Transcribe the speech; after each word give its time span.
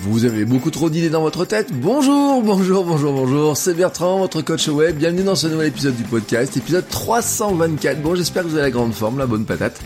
Vous 0.00 0.24
avez 0.24 0.44
beaucoup 0.44 0.70
trop 0.70 0.88
d'idées 0.90 1.10
dans 1.10 1.22
votre 1.22 1.44
tête 1.44 1.68
Bonjour, 1.72 2.42
bonjour, 2.42 2.84
bonjour, 2.84 3.12
bonjour, 3.12 3.56
c'est 3.56 3.74
Bertrand, 3.74 4.18
votre 4.18 4.42
coach 4.42 4.68
web. 4.68 4.96
Bienvenue 4.96 5.22
dans 5.22 5.34
ce 5.34 5.48
nouvel 5.48 5.68
épisode 5.68 5.96
du 5.96 6.04
podcast, 6.04 6.56
épisode 6.56 6.88
324. 6.88 8.00
Bon, 8.00 8.14
j'espère 8.14 8.44
que 8.44 8.48
vous 8.48 8.54
avez 8.54 8.62
la 8.62 8.70
grande 8.70 8.94
forme, 8.94 9.18
la 9.18 9.26
bonne 9.26 9.44
patate. 9.44 9.80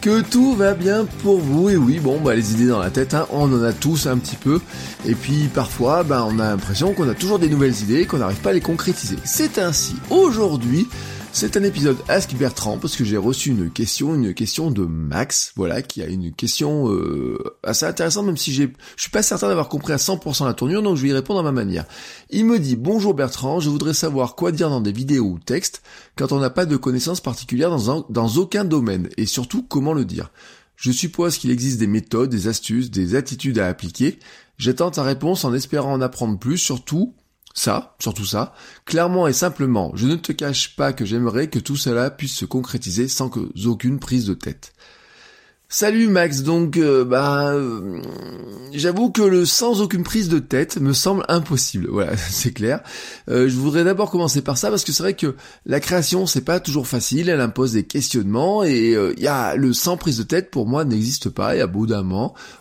Que 0.00 0.20
tout 0.20 0.54
va 0.54 0.74
bien 0.74 1.04
pour 1.22 1.38
vous, 1.40 1.68
et 1.68 1.76
oui, 1.76 1.98
bon, 1.98 2.20
bah 2.20 2.34
les 2.36 2.52
idées 2.52 2.66
dans 2.66 2.78
la 2.78 2.90
tête, 2.90 3.14
hein, 3.14 3.26
on 3.32 3.52
en 3.52 3.62
a 3.62 3.72
tous 3.72 4.06
un 4.06 4.18
petit 4.18 4.36
peu, 4.36 4.60
et 5.04 5.14
puis 5.14 5.48
parfois, 5.52 6.04
bah 6.04 6.24
on 6.30 6.38
a 6.38 6.50
l'impression 6.50 6.92
qu'on 6.92 7.08
a 7.08 7.14
toujours 7.14 7.38
des 7.38 7.48
nouvelles 7.48 7.80
idées, 7.82 8.06
qu'on 8.06 8.18
n'arrive 8.18 8.38
pas 8.38 8.50
à 8.50 8.52
les 8.52 8.60
concrétiser. 8.60 9.16
C'est 9.24 9.58
ainsi, 9.58 9.96
aujourd'hui, 10.10 10.86
c'est 11.36 11.58
un 11.58 11.64
épisode 11.64 11.98
Ask 12.08 12.34
Bertrand 12.34 12.78
parce 12.78 12.96
que 12.96 13.04
j'ai 13.04 13.18
reçu 13.18 13.50
une 13.50 13.70
question, 13.70 14.14
une 14.14 14.32
question 14.32 14.70
de 14.70 14.86
Max, 14.86 15.52
voilà, 15.54 15.82
qui 15.82 16.00
a 16.00 16.06
une 16.06 16.32
question 16.32 16.90
euh, 16.90 17.36
assez 17.62 17.84
intéressante, 17.84 18.24
même 18.24 18.38
si 18.38 18.54
j'ai, 18.54 18.72
je 18.96 19.02
suis 19.02 19.10
pas 19.10 19.22
certain 19.22 19.48
d'avoir 19.48 19.68
compris 19.68 19.92
à 19.92 19.96
100% 19.96 20.46
la 20.46 20.54
tournure, 20.54 20.82
donc 20.82 20.96
je 20.96 21.02
vais 21.02 21.08
y 21.08 21.12
répondre 21.12 21.40
à 21.40 21.42
ma 21.42 21.52
manière. 21.52 21.84
Il 22.30 22.46
me 22.46 22.58
dit 22.58 22.74
bonjour 22.74 23.12
Bertrand, 23.12 23.60
je 23.60 23.68
voudrais 23.68 23.92
savoir 23.92 24.34
quoi 24.34 24.50
dire 24.50 24.70
dans 24.70 24.80
des 24.80 24.92
vidéos 24.92 25.26
ou 25.26 25.38
textes 25.38 25.82
quand 26.16 26.32
on 26.32 26.40
n'a 26.40 26.48
pas 26.48 26.64
de 26.64 26.78
connaissances 26.78 27.20
particulières 27.20 27.68
dans, 27.68 28.06
dans 28.08 28.28
aucun 28.36 28.64
domaine, 28.64 29.10
et 29.18 29.26
surtout 29.26 29.62
comment 29.62 29.92
le 29.92 30.06
dire? 30.06 30.30
Je 30.76 30.90
suppose 30.90 31.36
qu'il 31.36 31.50
existe 31.50 31.78
des 31.78 31.86
méthodes, 31.86 32.30
des 32.30 32.48
astuces, 32.48 32.90
des 32.90 33.14
attitudes 33.14 33.58
à 33.58 33.66
appliquer. 33.66 34.18
J'attends 34.56 34.90
ta 34.90 35.02
réponse 35.02 35.44
en 35.44 35.52
espérant 35.52 35.92
en 35.92 36.00
apprendre 36.00 36.38
plus, 36.38 36.56
surtout 36.56 37.12
ça, 37.56 37.96
surtout 37.98 38.26
ça, 38.26 38.54
clairement 38.84 39.26
et 39.26 39.32
simplement, 39.32 39.90
je 39.94 40.06
ne 40.06 40.14
te 40.14 40.30
cache 40.30 40.76
pas 40.76 40.92
que 40.92 41.06
j'aimerais 41.06 41.48
que 41.48 41.58
tout 41.58 41.76
cela 41.76 42.10
puisse 42.10 42.36
se 42.36 42.44
concrétiser 42.44 43.08
sans 43.08 43.30
que 43.30 43.40
aucune 43.66 43.98
prise 43.98 44.26
de 44.26 44.34
tête. 44.34 44.74
Salut 45.68 46.06
Max, 46.06 46.42
donc 46.42 46.76
euh, 46.76 47.04
bah 47.04 47.52
euh, 47.52 48.00
j'avoue 48.72 49.10
que 49.10 49.22
le 49.22 49.44
sans 49.44 49.80
aucune 49.80 50.04
prise 50.04 50.28
de 50.28 50.38
tête 50.38 50.80
me 50.80 50.92
semble 50.92 51.24
impossible. 51.26 51.88
Voilà, 51.90 52.16
c'est 52.30 52.52
clair. 52.52 52.82
Euh, 53.28 53.48
je 53.48 53.56
voudrais 53.56 53.82
d'abord 53.82 54.12
commencer 54.12 54.42
par 54.42 54.58
ça 54.58 54.70
parce 54.70 54.84
que 54.84 54.92
c'est 54.92 55.02
vrai 55.02 55.14
que 55.14 55.34
la 55.64 55.80
création 55.80 56.26
c'est 56.26 56.44
pas 56.44 56.60
toujours 56.60 56.86
facile, 56.86 57.28
elle 57.28 57.40
impose 57.40 57.72
des 57.72 57.82
questionnements 57.82 58.62
et 58.62 58.92
il 58.92 59.20
y 59.20 59.26
a 59.26 59.56
le 59.56 59.72
sans 59.72 59.96
prise 59.96 60.18
de 60.18 60.22
tête 60.22 60.52
pour 60.52 60.68
moi 60.68 60.84
n'existe 60.84 61.30
pas 61.30 61.56
et 61.56 61.60
à 61.60 61.68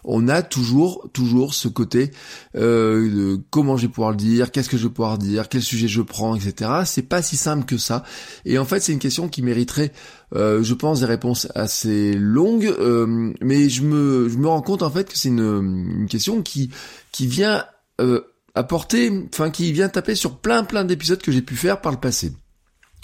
on 0.04 0.28
a 0.28 0.42
toujours 0.42 1.08
toujours 1.14 1.54
ce 1.54 1.68
côté 1.68 2.10
de 2.56 3.40
comment 3.52 3.78
je 3.78 3.84
vais 3.84 3.94
pouvoir 3.94 4.12
le 4.12 4.18
dire, 4.18 4.52
qu'est-ce 4.52 4.68
que 4.68 4.78
je 4.78 4.88
vais 4.88 4.94
pouvoir 4.94 5.20
dire, 5.20 5.48
quel 5.48 5.62
sujet 5.62 5.88
je 5.88 6.02
prends, 6.02 6.36
etc. 6.36 6.72
C'est 6.86 7.04
pas 7.04 7.22
si 7.22 7.38
simple 7.38 7.66
que 7.66 7.78
ça 7.78 8.04
et 8.46 8.58
en 8.58 8.66
fait 8.66 8.80
c'est 8.80 8.94
une 8.94 9.00
question 9.00 9.30
qui 9.30 9.44
mériterait 9.44 9.92
euh, 10.34 10.64
je 10.64 10.74
pense 10.74 11.02
des 11.02 11.06
réponses 11.06 11.48
assez 11.56 12.14
longues, 12.14 12.74
euh, 12.80 13.34
mais 13.42 13.70
je 13.70 13.84
me, 13.84 14.28
je 14.30 14.38
me 14.38 14.48
rends 14.48 14.62
compte 14.62 14.82
en 14.82 14.90
fait 14.90 15.12
que 15.12 15.18
c'est 15.18 15.30
une, 15.30 15.94
une, 16.00 16.08
question 16.08 16.42
qui, 16.42 16.72
qui 17.12 17.28
vient 17.28 17.64
euh, 18.02 18.22
apporter, 18.56 19.12
enfin 19.32 19.50
qui 19.50 19.72
vient 19.72 19.90
taper 19.90 20.16
sur 20.16 20.38
plein 20.38 20.64
plein 20.64 20.84
d'épisodes 20.84 21.22
que 21.22 21.32
j'ai 21.32 21.42
pu 21.42 21.56
faire 21.56 21.82
par 21.82 21.92
le 21.92 22.00
passé. 22.00 22.34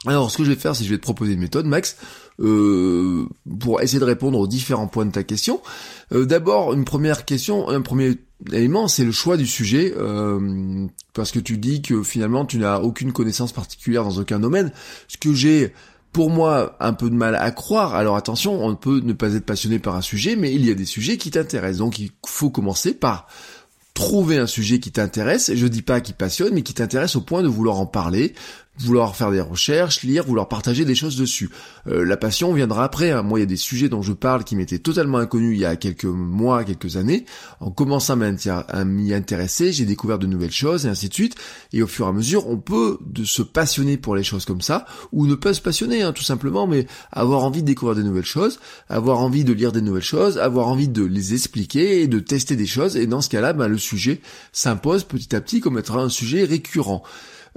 Alors 0.07 0.31
ce 0.31 0.37
que 0.37 0.43
je 0.43 0.49
vais 0.49 0.55
faire, 0.55 0.75
c'est 0.75 0.83
que 0.83 0.89
je 0.89 0.93
vais 0.93 0.97
te 0.97 1.03
proposer 1.03 1.33
une 1.33 1.39
méthode, 1.39 1.67
Max, 1.67 1.95
euh, 2.39 3.27
pour 3.59 3.81
essayer 3.81 3.99
de 3.99 4.05
répondre 4.05 4.39
aux 4.39 4.47
différents 4.47 4.87
points 4.87 5.05
de 5.05 5.11
ta 5.11 5.23
question. 5.23 5.61
Euh, 6.11 6.25
D'abord, 6.25 6.73
une 6.73 6.85
première 6.85 7.23
question, 7.23 7.69
un 7.69 7.81
premier 7.81 8.15
élément, 8.51 8.87
c'est 8.87 9.03
le 9.03 9.11
choix 9.11 9.37
du 9.37 9.45
sujet, 9.45 9.93
euh, 9.95 10.87
parce 11.13 11.31
que 11.31 11.39
tu 11.39 11.59
dis 11.59 11.83
que 11.83 12.01
finalement 12.01 12.45
tu 12.45 12.57
n'as 12.57 12.79
aucune 12.79 13.13
connaissance 13.13 13.51
particulière 13.51 14.03
dans 14.03 14.17
aucun 14.17 14.39
domaine. 14.39 14.71
Ce 15.07 15.17
que 15.17 15.33
j'ai 15.33 15.73
pour 16.11 16.29
moi 16.29 16.75
un 16.79 16.93
peu 16.93 17.09
de 17.09 17.15
mal 17.15 17.35
à 17.35 17.51
croire. 17.51 17.95
Alors 17.95 18.15
attention, 18.15 18.65
on 18.65 18.75
peut 18.75 19.01
ne 19.03 19.13
pas 19.13 19.33
être 19.33 19.45
passionné 19.45 19.79
par 19.79 19.95
un 19.95 20.01
sujet, 20.01 20.35
mais 20.35 20.53
il 20.53 20.65
y 20.65 20.71
a 20.71 20.73
des 20.73 20.85
sujets 20.85 21.17
qui 21.17 21.31
t'intéressent. 21.31 21.79
Donc 21.79 21.99
il 21.99 22.11
faut 22.25 22.49
commencer 22.49 22.93
par 22.93 23.27
trouver 23.93 24.37
un 24.37 24.47
sujet 24.47 24.79
qui 24.79 24.91
t'intéresse, 24.91 25.51
je 25.53 25.67
dis 25.67 25.81
pas 25.81 26.01
qui 26.01 26.13
passionne, 26.13 26.53
mais 26.53 26.61
qui 26.63 26.73
t'intéresse 26.73 27.15
au 27.15 27.21
point 27.21 27.43
de 27.43 27.47
vouloir 27.47 27.79
en 27.79 27.85
parler, 27.85 28.33
vouloir 28.79 29.15
faire 29.15 29.31
des 29.31 29.41
recherches, 29.41 30.03
lire, 30.03 30.23
vouloir 30.25 30.47
partager 30.47 30.85
des 30.85 30.95
choses 30.95 31.17
dessus. 31.17 31.49
Euh, 31.87 32.05
la 32.05 32.17
passion 32.17 32.53
viendra 32.53 32.83
après. 32.83 33.11
Hein. 33.11 33.21
Moi, 33.21 33.39
il 33.39 33.41
y 33.41 33.43
a 33.43 33.47
des 33.47 33.57
sujets 33.57 33.89
dont 33.89 34.01
je 34.01 34.13
parle 34.13 34.43
qui 34.43 34.55
m'étaient 34.55 34.79
totalement 34.79 35.17
inconnus 35.17 35.57
il 35.57 35.61
y 35.61 35.65
a 35.65 35.75
quelques 35.75 36.05
mois, 36.05 36.63
quelques 36.63 36.97
années. 36.97 37.25
En 37.59 37.69
commençant 37.69 38.19
à 38.21 38.85
m'y 38.85 39.13
intéresser, 39.13 39.71
j'ai 39.71 39.85
découvert 39.85 40.19
de 40.19 40.27
nouvelles 40.27 40.51
choses 40.51 40.85
et 40.85 40.89
ainsi 40.89 41.09
de 41.09 41.13
suite. 41.13 41.35
Et 41.73 41.83
au 41.83 41.87
fur 41.87 42.05
et 42.05 42.09
à 42.09 42.13
mesure, 42.13 42.47
on 42.47 42.57
peut 42.57 42.97
de 43.05 43.23
se 43.23 43.41
passionner 43.41 43.97
pour 43.97 44.15
les 44.15 44.23
choses 44.23 44.45
comme 44.45 44.61
ça, 44.61 44.85
ou 45.11 45.27
ne 45.27 45.35
pas 45.35 45.53
se 45.53 45.61
passionner, 45.61 46.01
hein, 46.01 46.13
tout 46.13 46.23
simplement, 46.23 46.65
mais 46.65 46.87
avoir 47.11 47.43
envie 47.43 47.61
de 47.61 47.67
découvrir 47.67 47.95
des 47.95 48.03
nouvelles 48.03 48.23
choses, 48.23 48.59
avoir 48.89 49.19
envie 49.19 49.43
de 49.43 49.53
lire 49.53 49.71
des 49.71 49.81
nouvelles 49.81 50.01
choses, 50.01 50.37
avoir 50.37 50.67
envie 50.67 50.87
de 50.87 51.03
les 51.03 51.33
expliquer 51.33 52.07
de 52.07 52.19
tester 52.19 52.55
des 52.55 52.65
choses. 52.65 52.97
Et 52.97 53.07
dans 53.07 53.21
ce 53.21 53.29
cas-là, 53.29 53.53
ben, 53.53 53.67
le 53.67 53.77
sujet 53.77 54.21
s'impose 54.51 55.03
petit 55.03 55.35
à 55.35 55.41
petit 55.41 55.59
comme 55.59 55.77
être 55.77 55.97
un 55.97 56.09
sujet 56.09 56.43
récurrent. 56.43 57.03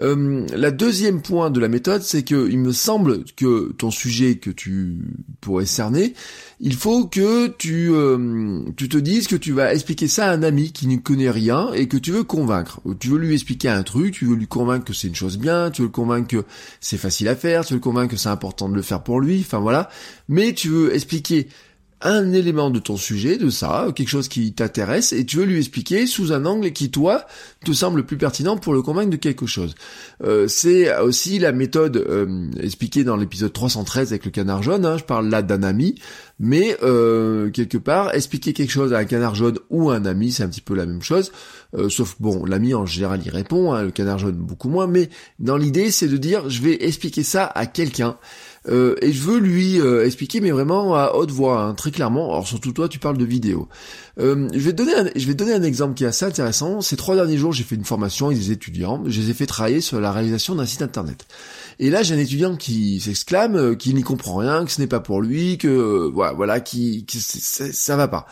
Euh, 0.00 0.44
la 0.52 0.70
deuxième 0.70 1.22
point 1.22 1.50
de 1.50 1.60
la 1.60 1.68
méthode, 1.68 2.02
c'est 2.02 2.24
que 2.24 2.48
il 2.50 2.58
me 2.58 2.72
semble 2.72 3.24
que 3.36 3.72
ton 3.72 3.90
sujet 3.90 4.36
que 4.36 4.50
tu 4.50 4.98
pourrais 5.40 5.66
cerner, 5.66 6.14
il 6.58 6.74
faut 6.74 7.06
que 7.06 7.48
tu 7.48 7.90
euh, 7.92 8.60
tu 8.76 8.88
te 8.88 8.96
dises 8.96 9.28
que 9.28 9.36
tu 9.36 9.52
vas 9.52 9.72
expliquer 9.72 10.08
ça 10.08 10.26
à 10.26 10.32
un 10.32 10.42
ami 10.42 10.72
qui 10.72 10.88
ne 10.88 10.96
connaît 10.96 11.30
rien 11.30 11.72
et 11.72 11.86
que 11.86 11.96
tu 11.96 12.10
veux 12.10 12.24
convaincre. 12.24 12.80
Tu 12.98 13.08
veux 13.08 13.18
lui 13.18 13.34
expliquer 13.34 13.68
un 13.68 13.84
truc, 13.84 14.14
tu 14.14 14.26
veux 14.26 14.34
lui 14.34 14.48
convaincre 14.48 14.84
que 14.84 14.92
c'est 14.92 15.08
une 15.08 15.14
chose 15.14 15.38
bien, 15.38 15.70
tu 15.70 15.82
veux 15.82 15.88
le 15.88 15.92
convaincre 15.92 16.28
que 16.28 16.44
c'est 16.80 16.98
facile 16.98 17.28
à 17.28 17.36
faire, 17.36 17.64
tu 17.64 17.74
veux 17.74 17.78
le 17.78 17.84
convaincre 17.84 18.10
que 18.10 18.16
c'est 18.16 18.28
important 18.28 18.68
de 18.68 18.74
le 18.74 18.82
faire 18.82 19.02
pour 19.02 19.20
lui, 19.20 19.40
enfin 19.40 19.60
voilà. 19.60 19.88
Mais 20.28 20.54
tu 20.54 20.68
veux 20.68 20.94
expliquer 20.94 21.48
un 22.04 22.32
élément 22.32 22.70
de 22.70 22.78
ton 22.78 22.98
sujet, 22.98 23.38
de 23.38 23.48
ça, 23.48 23.88
quelque 23.94 24.08
chose 24.08 24.28
qui 24.28 24.52
t'intéresse, 24.52 25.12
et 25.14 25.24
tu 25.24 25.38
veux 25.38 25.44
lui 25.44 25.58
expliquer 25.58 26.06
sous 26.06 26.32
un 26.32 26.44
angle 26.44 26.70
qui, 26.72 26.90
toi, 26.90 27.24
te 27.64 27.72
semble 27.72 28.04
plus 28.04 28.18
pertinent 28.18 28.58
pour 28.58 28.74
le 28.74 28.82
convaincre 28.82 29.10
de 29.10 29.16
quelque 29.16 29.46
chose. 29.46 29.74
Euh, 30.22 30.46
c'est 30.46 30.94
aussi 30.98 31.38
la 31.38 31.52
méthode 31.52 31.96
euh, 31.96 32.50
expliquée 32.60 33.04
dans 33.04 33.16
l'épisode 33.16 33.52
313 33.52 34.12
avec 34.12 34.26
le 34.26 34.30
canard 34.30 34.62
jaune, 34.62 34.84
hein, 34.84 34.98
je 34.98 35.04
parle 35.04 35.28
là 35.30 35.40
d'un 35.40 35.62
ami, 35.62 35.94
mais 36.38 36.76
euh, 36.82 37.50
quelque 37.50 37.78
part, 37.78 38.14
expliquer 38.14 38.52
quelque 38.52 38.72
chose 38.72 38.92
à 38.92 38.98
un 38.98 39.04
canard 39.06 39.34
jaune 39.34 39.58
ou 39.70 39.90
à 39.90 39.96
un 39.96 40.04
ami, 40.04 40.30
c'est 40.30 40.42
un 40.42 40.48
petit 40.48 40.60
peu 40.60 40.74
la 40.74 40.84
même 40.84 41.02
chose, 41.02 41.32
sauf 41.88 42.16
bon, 42.20 42.44
l'ami 42.44 42.74
en 42.74 42.86
général 42.86 43.20
il 43.24 43.30
répond, 43.30 43.72
hein, 43.72 43.82
le 43.82 43.90
canard 43.90 44.18
jaune 44.18 44.36
beaucoup 44.36 44.68
moins, 44.68 44.86
mais 44.86 45.08
dans 45.38 45.56
l'idée 45.56 45.90
c'est 45.90 46.06
de 46.06 46.16
dire 46.16 46.48
je 46.50 46.62
vais 46.62 46.84
expliquer 46.84 47.22
ça 47.22 47.46
à 47.46 47.66
quelqu'un. 47.66 48.16
Euh, 48.68 48.94
et 49.02 49.12
je 49.12 49.20
veux 49.20 49.38
lui 49.38 49.80
euh, 49.80 50.06
expliquer, 50.06 50.40
mais 50.40 50.50
vraiment 50.50 50.94
à 50.94 51.12
haute 51.14 51.30
voix, 51.30 51.60
hein, 51.60 51.74
très 51.74 51.90
clairement. 51.90 52.32
Alors 52.32 52.46
surtout 52.46 52.72
toi, 52.72 52.88
tu 52.88 52.98
parles 52.98 53.18
de 53.18 53.24
vidéo. 53.24 53.68
Euh, 54.18 54.48
je 54.52 54.58
vais 54.58 54.72
te 54.72 54.76
donner, 54.76 54.94
un, 54.94 55.10
je 55.14 55.26
vais 55.26 55.34
donner 55.34 55.52
un 55.52 55.62
exemple 55.62 55.94
qui 55.94 56.04
est 56.04 56.06
assez 56.06 56.24
intéressant. 56.24 56.80
Ces 56.80 56.96
trois 56.96 57.14
derniers 57.14 57.36
jours, 57.36 57.52
j'ai 57.52 57.64
fait 57.64 57.74
une 57.74 57.84
formation 57.84 58.26
avec 58.26 58.38
des 58.38 58.52
étudiants. 58.52 59.02
Je 59.06 59.20
les 59.20 59.30
ai 59.30 59.34
fait 59.34 59.46
travailler 59.46 59.80
sur 59.80 60.00
la 60.00 60.12
réalisation 60.12 60.54
d'un 60.54 60.66
site 60.66 60.82
internet. 60.82 61.26
Et 61.78 61.90
là, 61.90 62.02
j'ai 62.02 62.14
un 62.14 62.18
étudiant 62.18 62.56
qui 62.56 63.00
s'exclame, 63.00 63.76
qui 63.76 63.92
n'y 63.94 64.02
comprend 64.02 64.36
rien, 64.36 64.64
que 64.64 64.70
ce 64.70 64.80
n'est 64.80 64.86
pas 64.86 65.00
pour 65.00 65.20
lui, 65.20 65.58
que 65.58 66.08
voilà, 66.14 66.32
voilà, 66.32 66.60
qui, 66.60 67.04
qui 67.04 67.20
ça 67.20 67.96
va 67.96 68.08
pas. 68.08 68.26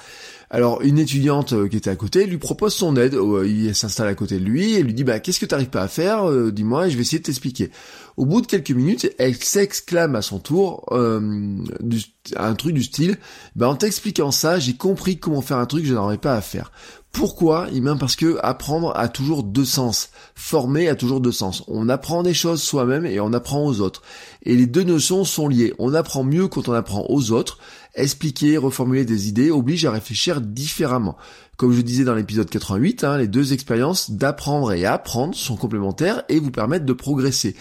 Alors 0.54 0.82
une 0.82 0.98
étudiante 0.98 1.54
euh, 1.54 1.66
qui 1.66 1.78
était 1.78 1.88
à 1.88 1.96
côté 1.96 2.26
lui 2.26 2.36
propose 2.36 2.74
son 2.74 2.94
aide, 2.96 3.14
euh, 3.14 3.48
il 3.48 3.74
s'installe 3.74 4.08
à 4.08 4.14
côté 4.14 4.38
de 4.38 4.44
lui 4.44 4.74
et 4.74 4.82
lui 4.82 4.92
dit 4.92 5.02
bah 5.02 5.18
qu'est-ce 5.18 5.40
que 5.40 5.46
t'arrives 5.46 5.70
pas 5.70 5.80
à 5.80 5.88
faire, 5.88 6.28
euh, 6.28 6.52
dis-moi 6.52 6.86
et 6.86 6.90
je 6.90 6.96
vais 6.96 7.00
essayer 7.00 7.20
de 7.20 7.24
t'expliquer. 7.24 7.70
Au 8.18 8.26
bout 8.26 8.42
de 8.42 8.46
quelques 8.46 8.72
minutes, 8.72 9.10
elle 9.16 9.34
s'exclame 9.34 10.14
à 10.14 10.20
son 10.20 10.38
tour 10.40 10.84
un 10.92 12.54
truc 12.54 12.74
du 12.74 12.82
style 12.82 13.16
bah 13.56 13.66
en 13.66 13.76
t'expliquant 13.76 14.30
ça, 14.30 14.58
j'ai 14.58 14.74
compris 14.74 15.16
comment 15.16 15.40
faire 15.40 15.56
un 15.56 15.64
truc 15.64 15.84
que 15.84 15.88
je 15.88 15.94
n'aurais 15.94 16.18
pas 16.18 16.34
à 16.34 16.42
faire. 16.42 16.70
Pourquoi? 17.12 17.68
Eh 17.74 17.80
parce 18.00 18.16
que 18.16 18.38
apprendre 18.42 18.96
a 18.96 19.06
toujours 19.08 19.42
deux 19.42 19.66
sens. 19.66 20.08
Former 20.34 20.88
a 20.88 20.94
toujours 20.94 21.20
deux 21.20 21.30
sens. 21.30 21.62
On 21.68 21.90
apprend 21.90 22.22
des 22.22 22.32
choses 22.32 22.62
soi-même 22.62 23.04
et 23.04 23.20
on 23.20 23.34
apprend 23.34 23.66
aux 23.66 23.80
autres. 23.80 24.00
Et 24.44 24.56
les 24.56 24.66
deux 24.66 24.82
notions 24.82 25.24
sont 25.24 25.46
liées. 25.46 25.74
On 25.78 25.92
apprend 25.92 26.24
mieux 26.24 26.48
quand 26.48 26.68
on 26.68 26.72
apprend 26.72 27.04
aux 27.10 27.30
autres. 27.30 27.58
Expliquer, 27.94 28.56
reformuler 28.56 29.04
des 29.04 29.28
idées 29.28 29.50
oblige 29.50 29.84
à 29.84 29.90
réfléchir 29.90 30.40
différemment. 30.40 31.16
comme 31.58 31.72
je 31.72 31.82
disais 31.82 32.04
dans 32.04 32.14
l'épisode 32.14 32.48
88, 32.48 33.04
hein, 33.04 33.18
les 33.18 33.28
deux 33.28 33.52
expériences 33.52 34.10
d'apprendre 34.10 34.72
et 34.72 34.86
apprendre 34.86 35.34
sont 35.34 35.56
complémentaires 35.56 36.24
et 36.28 36.40
vous 36.40 36.50
permettent 36.50 36.86
de 36.86 36.92
progresser. 36.94 37.54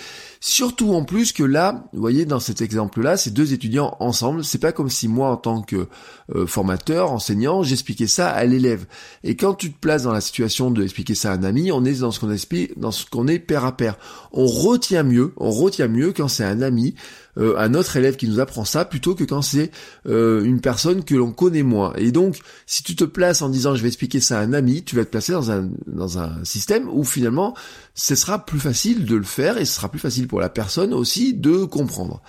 Surtout 0.44 0.96
en 0.96 1.06
plus 1.06 1.34
que 1.34 1.44
là, 1.44 1.86
vous 1.94 2.02
voyez 2.02 2.26
dans 2.26 2.40
cet 2.40 2.62
exemple-là, 2.62 3.16
ces 3.16 3.30
deux 3.30 3.54
étudiants 3.54 3.96
ensemble, 4.00 4.44
c'est 4.44 4.58
pas 4.58 4.72
comme 4.72 4.90
si 4.90 5.08
moi 5.08 5.30
en 5.30 5.38
tant 5.38 5.62
que 5.62 5.88
euh, 6.34 6.48
formateur, 6.48 7.12
enseignant, 7.12 7.62
j'expliquais 7.62 8.08
ça 8.08 8.28
à 8.28 8.44
l'élève. 8.46 8.88
Et 9.24 9.36
quand 9.36 9.54
tu 9.54 9.72
te 9.72 9.78
places 9.78 10.02
dans 10.02 10.12
la 10.12 10.20
situation 10.20 10.72
de 10.72 10.82
expliquer 10.82 11.14
ça 11.14 11.32
à 11.32 11.36
un 11.36 11.44
ami, 11.44 11.72
on 11.72 11.86
est 11.86 12.00
dans 12.00 12.10
ce 12.10 12.20
qu'on 12.20 12.32
explique, 12.32 12.80
dans 12.80 12.90
ce 12.90 13.06
qu'on 13.06 13.28
est 13.28 13.38
pair 13.38 13.66
à 13.66 13.78
pair. 13.78 14.00
On 14.32 14.48
retient 14.48 15.04
mieux, 15.04 15.32
on 15.38 15.52
retient 15.52 15.88
mieux 15.88 16.12
quand 16.12 16.28
c'est 16.28 16.44
un 16.44 16.64
ami 16.64 16.96
euh, 17.38 17.56
un 17.58 17.74
autre 17.74 17.96
élève 17.96 18.18
qui 18.18 18.28
nous 18.28 18.40
apprend 18.40 18.66
ça 18.66 18.86
plutôt 18.86 19.16
que 19.16 19.24
quand 19.24 19.42
c'est 19.42 19.72
euh, 20.08 20.44
une 20.44 20.60
personne 20.60 21.04
que 21.04 21.16
l'on 21.16 21.32
connaît 21.32 21.64
moins. 21.64 21.94
Et 21.98 22.12
donc, 22.12 22.40
si 22.66 22.84
tu 22.84 22.96
te 22.96 23.04
places 23.04 23.42
en 23.42 23.50
disant 23.50 23.76
je 23.76 23.82
vais 23.82 23.88
expliquer 23.88 24.20
ça 24.20 24.40
à 24.40 24.42
un 24.42 24.54
ami, 24.54 24.84
tu 24.84 24.96
vas 24.96 25.06
te 25.06 25.10
placer 25.10 25.32
dans 25.32 25.52
un, 25.52 25.70
dans 25.88 26.20
un 26.20 26.44
système 26.44 26.90
où 26.90 27.04
finalement 27.04 27.56
ce 27.94 28.16
sera 28.16 28.46
plus 28.46 28.60
facile 28.60 29.06
de 29.06 29.16
le 29.16 29.24
faire 29.24 29.58
et 29.58 29.66
ce 29.66 29.76
sera 29.76 29.90
plus 29.90 30.00
facile 30.00 30.28
pour 30.32 30.40
la 30.40 30.48
personne 30.48 30.94
aussi 30.94 31.34
de 31.34 31.66
comprendre. 31.66 32.22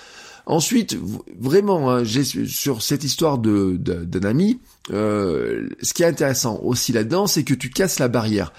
Ensuite, 0.45 0.99
vraiment, 1.39 1.89
hein, 1.89 2.03
sur 2.05 2.83
cette 2.83 3.05
histoire 3.05 3.39
de 3.39 3.77
d'un 3.77 4.25
ami, 4.25 4.59
euh, 4.91 5.69
ce 5.81 5.95
qui 5.95 6.03
est 6.03 6.07
intéressant 6.07 6.61
aussi 6.63 6.93
là-dedans, 6.93 7.27
c'est 7.27 7.45
que 7.45 7.55
tu 7.55 7.71
casses 7.71 7.99
la 7.99 8.09
barrière. 8.09 8.53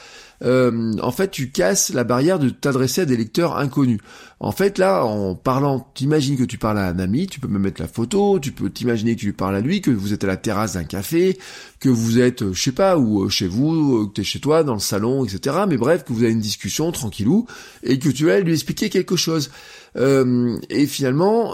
Euh, 0.44 0.94
en 1.02 1.12
fait, 1.12 1.32
tu 1.32 1.50
casses 1.52 1.94
la 1.94 2.04
barrière 2.04 2.40
de 2.40 2.50
t'adresser 2.50 3.02
à 3.02 3.06
des 3.06 3.18
lecteurs 3.18 3.58
inconnus. 3.58 4.00
En 4.44 4.52
fait, 4.52 4.78
là, 4.78 5.06
en 5.06 5.36
parlant, 5.36 5.88
t'imagines 5.94 6.36
que 6.36 6.44
tu 6.44 6.58
parles 6.58 6.78
à 6.78 6.88
un 6.88 7.00
ami, 7.00 7.28
tu 7.28 7.40
peux 7.40 7.48
me 7.48 7.60
mettre 7.60 7.82
la 7.82 7.88
photo, 7.88 8.40
tu 8.40 8.52
peux 8.52 8.70
t'imaginer 8.70 9.16
que 9.16 9.22
tu 9.22 9.32
parles 9.32 9.56
à 9.56 9.62
lui, 9.62 9.80
que 9.80 9.90
vous 9.90 10.12
êtes 10.12 10.26
à 10.26 10.28
la 10.28 10.36
terrasse 10.36 10.74
d'un 10.74 10.84
café, 10.84 11.38
que 11.80 11.88
vous 11.88 12.20
êtes, 12.20 12.42
euh, 12.42 12.52
je 12.52 12.62
sais 12.62 12.74
pas, 12.74 12.98
ou 12.98 13.24
euh, 13.24 13.30
chez 13.30 13.48
vous, 13.48 14.08
que 14.08 14.16
tu 14.16 14.22
es 14.22 14.24
chez 14.26 14.42
toi, 14.42 14.66
dans 14.66 14.74
le 14.74 14.82
salon, 14.82 15.24
etc. 15.24 15.60
Mais 15.70 15.78
bref, 15.78 16.04
que 16.04 16.12
vous 16.12 16.24
avez 16.24 16.34
une 16.34 16.42
discussion 16.42 16.92
tranquillou, 16.92 17.48
et 17.84 18.00
que 18.00 18.10
tu 18.10 18.26
vas 18.26 18.42
lui 18.42 18.52
expliquer 18.52 18.90
quelque 18.90 19.16
chose. 19.16 19.50
Euh, 19.96 20.58
et 20.70 20.88
finalement, 20.88 21.54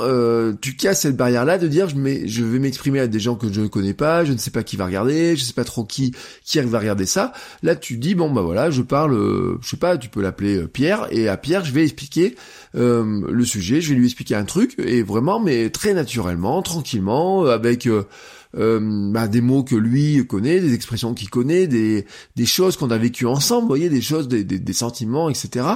tu 0.62 0.76
casses 0.76 1.02
cette 1.02 1.18
barrière-là 1.18 1.60
de 1.60 1.68
dire 1.68 1.90
je, 1.90 1.96
je 2.26 2.44
vais 2.44 2.58
m'exprimer 2.60 3.02
à 3.02 3.08
des 3.08 3.20
gens 3.20 3.36
que 3.36 3.54
je 3.54 3.62
ne 3.62 3.68
connais 3.68 3.94
pas, 3.94 4.26
je 4.26 4.32
ne 4.34 4.38
sais 4.38 4.50
pas 4.50 4.59
qui 4.64 4.78
va 4.78 4.86
regarder, 4.86 5.36
je 5.36 5.44
sais 5.44 5.54
pas 5.54 5.64
trop 5.64 5.84
qui 5.84 6.14
qui 6.44 6.60
va 6.60 6.80
regarder 6.80 7.06
ça. 7.06 7.34
Là, 7.64 7.76
tu 7.76 7.98
dis 7.98 8.16
bon 8.16 8.32
bah 8.32 8.42
voilà, 8.42 8.72
je 8.72 8.82
parle, 8.82 9.14
euh, 9.14 9.58
je 9.62 9.70
sais 9.70 9.78
pas, 9.78 9.98
tu 9.98 10.10
peux 10.10 10.22
l'appeler 10.22 10.68
Pierre, 10.68 11.08
et 11.12 11.28
à 11.28 11.38
Pierre, 11.38 11.66
je 11.66 11.72
vais 11.72 11.84
expliquer 11.84 12.36
le 12.74 13.46
sujet, 13.46 13.82
je 13.82 13.90
vais 13.90 13.96
lui 13.96 14.06
expliquer 14.06 14.36
un 14.36 14.46
truc, 14.46 14.76
et 14.78 15.02
vraiment, 15.02 15.40
mais 15.40 15.70
très 15.70 15.94
naturellement, 15.94 16.62
tranquillement, 16.62 17.46
avec 17.46 17.88
euh, 18.58 18.80
bah, 19.12 19.28
des 19.28 19.42
mots 19.42 19.64
que 19.64 19.76
lui 19.76 20.26
connaît, 20.26 20.60
des 20.60 20.74
expressions 20.74 21.14
qu'il 21.14 21.30
connaît, 21.30 21.68
des, 21.68 22.06
des 22.36 22.46
choses 22.48 22.78
qu'on 22.78 22.90
a 22.90 22.98
vécues 22.98 23.28
ensemble, 23.28 23.64
vous 23.64 23.68
voyez, 23.68 23.90
des 23.90 24.02
choses, 24.02 24.28
des, 24.28 24.74
sentiments, 24.74 25.30
etc. 25.30 25.68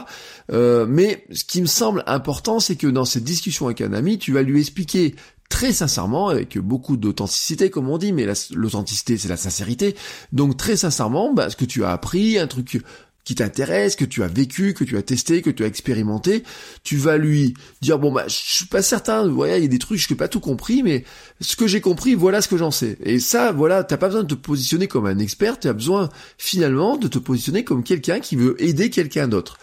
Euh, 0.52 0.88
mais 0.90 1.26
ce 1.32 1.44
qui 1.44 1.62
me 1.62 1.68
semble 1.68 2.04
important, 2.08 2.60
c'est 2.60 2.76
que 2.76 2.88
dans 2.88 3.06
cette 3.06 3.24
discussion 3.24 3.68
avec 3.68 3.82
un 3.82 3.94
ami, 3.94 4.18
tu 4.18 4.34
vas 4.34 4.42
lui 4.42 4.60
expliquer 4.60 5.14
très 5.54 5.72
sincèrement, 5.72 6.30
avec 6.30 6.58
beaucoup 6.58 6.98
d'authenticité 6.98 7.70
comme 7.70 7.88
on 7.88 8.00
dit, 8.00 8.12
mais 8.12 8.26
l'authenticité 8.56 9.20
c'est 9.20 9.28
la 9.28 9.38
sincérité, 9.38 9.96
donc 10.32 10.58
très 10.58 10.76
sincèrement, 10.76 11.32
bah, 11.32 11.52
ce 11.52 11.56
que 11.56 11.64
tu 11.64 11.84
as 11.84 11.92
appris, 11.92 12.40
un 12.40 12.48
truc 12.48 12.82
qui 13.24 13.36
t'intéresse, 13.36 13.96
que 13.96 14.04
tu 14.04 14.24
as 14.24 14.28
vécu, 14.28 14.74
que 14.74 14.84
tu 14.84 14.98
as 14.98 15.04
testé, 15.04 15.44
que 15.44 15.52
tu 15.52 15.64
as 15.64 15.68
expérimenté, 15.68 16.44
tu 16.84 16.98
vas 16.98 17.18
lui 17.18 17.54
dire 17.82 18.00
bon 18.00 18.12
bah 18.12 18.24
je 18.28 18.34
suis 18.34 18.66
pas 18.66 18.82
certain, 18.82 19.28
voilà, 19.28 19.60
il 19.60 19.62
y 19.62 19.66
a 19.66 19.68
des 19.68 19.78
trucs 19.78 20.00
je 20.00 20.12
n'ai 20.12 20.18
pas 20.18 20.28
tout 20.28 20.40
compris, 20.40 20.82
mais 20.82 21.04
ce 21.40 21.56
que 21.56 21.68
j'ai 21.68 21.82
compris, 21.82 22.16
voilà 22.16 22.42
ce 22.42 22.48
que 22.48 22.58
j'en 22.58 22.72
sais. 22.72 22.98
Et 23.04 23.20
ça, 23.20 23.52
voilà, 23.52 23.84
t'as 23.84 23.98
pas 23.98 24.08
besoin 24.08 24.24
de 24.24 24.34
te 24.34 24.40
positionner 24.40 24.88
comme 24.88 25.06
un 25.06 25.20
expert, 25.20 25.60
tu 25.60 25.68
as 25.68 25.74
besoin 25.74 26.10
finalement 26.40 26.98
de 26.98 27.08
te 27.08 27.20
positionner 27.20 27.64
comme 27.64 27.84
quelqu'un 27.84 28.20
qui 28.20 28.38
veut 28.38 28.56
aider 28.62 28.90
quelqu'un 28.90 29.28
d'autre. 29.28 29.60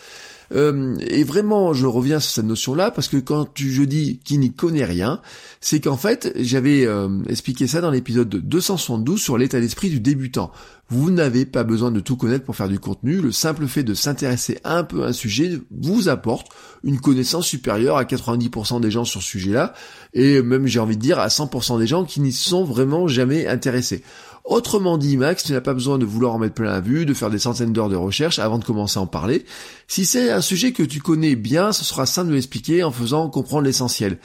Euh, 0.52 0.96
et 1.00 1.24
vraiment, 1.24 1.72
je 1.72 1.86
reviens 1.86 2.20
sur 2.20 2.32
cette 2.32 2.44
notion-là 2.44 2.90
parce 2.90 3.08
que 3.08 3.16
quand 3.16 3.52
tu, 3.52 3.70
je 3.70 3.82
dis 3.82 4.20
qui 4.24 4.38
n'y 4.38 4.52
connaît 4.52 4.84
rien, 4.84 5.20
c'est 5.60 5.80
qu'en 5.80 5.96
fait, 5.96 6.32
j'avais 6.36 6.86
euh, 6.86 7.08
expliqué 7.28 7.66
ça 7.66 7.80
dans 7.80 7.90
l'épisode 7.90 8.28
272 8.28 9.20
sur 9.20 9.38
l'état 9.38 9.60
d'esprit 9.60 9.90
du 9.90 10.00
débutant. 10.00 10.50
Vous 10.88 11.12
n'avez 11.12 11.46
pas 11.46 11.62
besoin 11.62 11.92
de 11.92 12.00
tout 12.00 12.16
connaître 12.16 12.44
pour 12.44 12.56
faire 12.56 12.68
du 12.68 12.80
contenu. 12.80 13.20
Le 13.20 13.30
simple 13.30 13.68
fait 13.68 13.84
de 13.84 13.94
s'intéresser 13.94 14.58
un 14.64 14.82
peu 14.82 15.04
à 15.04 15.08
un 15.08 15.12
sujet 15.12 15.60
vous 15.70 16.08
apporte 16.08 16.48
une 16.82 17.00
connaissance 17.00 17.46
supérieure 17.46 17.96
à 17.96 18.02
90% 18.02 18.80
des 18.80 18.90
gens 18.90 19.04
sur 19.04 19.22
ce 19.22 19.28
sujet-là, 19.28 19.72
et 20.14 20.42
même 20.42 20.66
j'ai 20.66 20.80
envie 20.80 20.96
de 20.96 21.02
dire 21.02 21.20
à 21.20 21.28
100% 21.28 21.78
des 21.78 21.86
gens 21.86 22.04
qui 22.04 22.20
n'y 22.20 22.32
sont 22.32 22.64
vraiment 22.64 23.06
jamais 23.06 23.46
intéressés. 23.46 24.02
Autrement 24.44 24.98
dit, 24.98 25.16
Max, 25.16 25.44
tu 25.44 25.52
n'as 25.52 25.60
pas 25.60 25.74
besoin 25.74 25.98
de 25.98 26.04
vouloir 26.04 26.34
en 26.34 26.38
mettre 26.38 26.54
plein 26.54 26.70
la 26.70 26.80
vue, 26.80 27.06
de 27.06 27.14
faire 27.14 27.30
des 27.30 27.38
centaines 27.38 27.72
d'heures 27.72 27.88
de 27.88 27.96
recherche 27.96 28.38
avant 28.38 28.58
de 28.58 28.64
commencer 28.64 28.98
à 28.98 29.02
en 29.02 29.06
parler. 29.06 29.44
Si 29.86 30.04
c'est 30.04 30.30
un 30.30 30.40
sujet 30.40 30.72
que 30.72 30.82
tu 30.82 31.00
connais 31.00 31.36
bien, 31.36 31.72
ce 31.72 31.84
sera 31.84 32.06
simple 32.06 32.30
de 32.30 32.34
l'expliquer 32.34 32.82
en 32.82 32.90
faisant 32.90 33.28
comprendre 33.28 33.64
l'essentiel. 33.64 34.18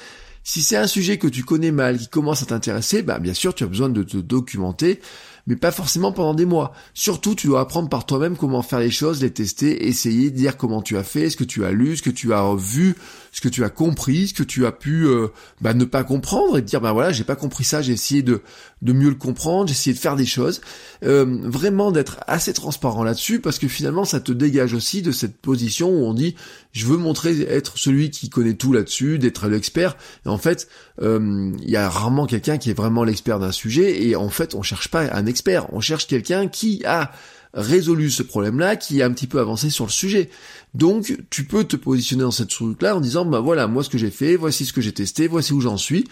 Si 0.47 0.61
c'est 0.61 0.77
un 0.77 0.87
sujet 0.87 1.17
que 1.17 1.27
tu 1.27 1.43
connais 1.43 1.71
mal, 1.71 1.97
qui 1.97 2.07
commence 2.07 2.43
à 2.43 2.45
t'intéresser, 2.45 3.01
bah 3.01 3.17
bien 3.17 3.33
sûr 3.33 3.55
tu 3.55 3.63
as 3.63 3.67
besoin 3.67 3.89
de 3.89 4.03
te 4.03 4.17
documenter, 4.17 4.99
mais 5.47 5.55
pas 5.55 5.71
forcément 5.71 6.11
pendant 6.11 6.33
des 6.33 6.45
mois. 6.45 6.73
Surtout, 6.93 7.35
tu 7.35 7.47
dois 7.47 7.61
apprendre 7.61 7.89
par 7.89 8.05
toi-même 8.05 8.37
comment 8.37 8.61
faire 8.61 8.79
les 8.79 8.91
choses, 8.91 9.21
les 9.21 9.31
tester, 9.31 9.87
essayer, 9.87 10.31
dire 10.31 10.57
comment 10.57 10.81
tu 10.81 10.97
as 10.97 11.03
fait, 11.03 11.29
ce 11.29 11.37
que 11.37 11.43
tu 11.43 11.65
as 11.65 11.71
lu, 11.71 11.97
ce 11.97 12.01
que 12.01 12.09
tu 12.09 12.33
as 12.33 12.55
vu, 12.55 12.95
ce 13.31 13.41
que 13.41 13.49
tu 13.49 13.63
as 13.63 13.69
compris, 13.69 14.29
ce 14.29 14.33
que 14.33 14.43
tu 14.43 14.65
as 14.65 14.71
pu 14.71 15.05
euh, 15.05 15.27
bah, 15.59 15.73
ne 15.73 15.83
pas 15.83 16.03
comprendre 16.03 16.57
et 16.57 16.61
dire 16.61 16.79
bah 16.79 16.93
voilà, 16.93 17.11
j'ai 17.11 17.25
pas 17.25 17.35
compris 17.35 17.65
ça, 17.65 17.81
j'ai 17.81 17.91
essayé 17.91 18.23
de, 18.23 18.41
de 18.81 18.93
mieux 18.93 19.09
le 19.09 19.15
comprendre, 19.15 19.67
j'ai 19.67 19.73
essayé 19.73 19.93
de 19.93 19.99
faire 19.99 20.15
des 20.15 20.25
choses. 20.25 20.61
Euh, 21.03 21.25
vraiment 21.43 21.91
d'être 21.91 22.19
assez 22.27 22.53
transparent 22.53 23.03
là-dessus 23.03 23.41
parce 23.41 23.59
que 23.59 23.67
finalement 23.67 24.05
ça 24.05 24.21
te 24.21 24.31
dégage 24.31 24.73
aussi 24.73 25.01
de 25.01 25.11
cette 25.11 25.37
position 25.37 25.89
où 25.89 26.05
on 26.05 26.13
dit 26.13 26.35
je 26.71 26.85
veux 26.85 26.97
montrer 26.97 27.41
être 27.41 27.77
celui 27.77 28.09
qui 28.09 28.29
connaît 28.29 28.53
tout 28.53 28.71
là-dessus, 28.71 29.19
d'être 29.19 29.47
l'expert. 29.47 29.97
En 30.25 30.37
fait, 30.37 30.67
euh, 31.01 31.51
il 31.61 31.69
y 31.69 31.77
a 31.77 31.89
rarement 31.89 32.25
quelqu'un 32.27 32.57
qui 32.57 32.69
est 32.69 32.73
vraiment 32.73 33.03
l'expert 33.03 33.39
d'un 33.39 33.51
sujet 33.51 34.01
et 34.05 34.15
en 34.15 34.29
fait 34.29 34.55
on 34.55 34.61
cherche 34.61 34.89
pas 34.89 35.01
un 35.13 35.25
expert, 35.25 35.34
on 35.71 35.79
cherche 35.79 36.07
quelqu'un 36.07 36.47
qui 36.47 36.83
a 36.85 37.11
résolu 37.53 38.11
ce 38.11 38.21
problème-là, 38.21 38.75
qui 38.75 39.01
a 39.01 39.05
un 39.05 39.11
petit 39.11 39.27
peu 39.27 39.39
avancé 39.39 39.69
sur 39.69 39.85
le 39.85 39.91
sujet. 39.91 40.29
Donc, 40.73 41.17
tu 41.29 41.45
peux 41.45 41.63
te 41.63 41.77
positionner 41.77 42.23
dans 42.23 42.31
cette 42.31 42.49
truc-là 42.49 42.97
en 42.97 42.99
disant, 42.99 43.25
bah 43.25 43.39
voilà, 43.39 43.67
moi 43.67 43.83
ce 43.83 43.89
que 43.89 43.97
j'ai 43.97 44.11
fait, 44.11 44.35
voici 44.35 44.65
ce 44.65 44.73
que 44.73 44.81
j'ai 44.81 44.91
testé, 44.91 45.27
voici 45.27 45.53
où 45.53 45.61
j'en 45.61 45.77
suis. 45.77 46.05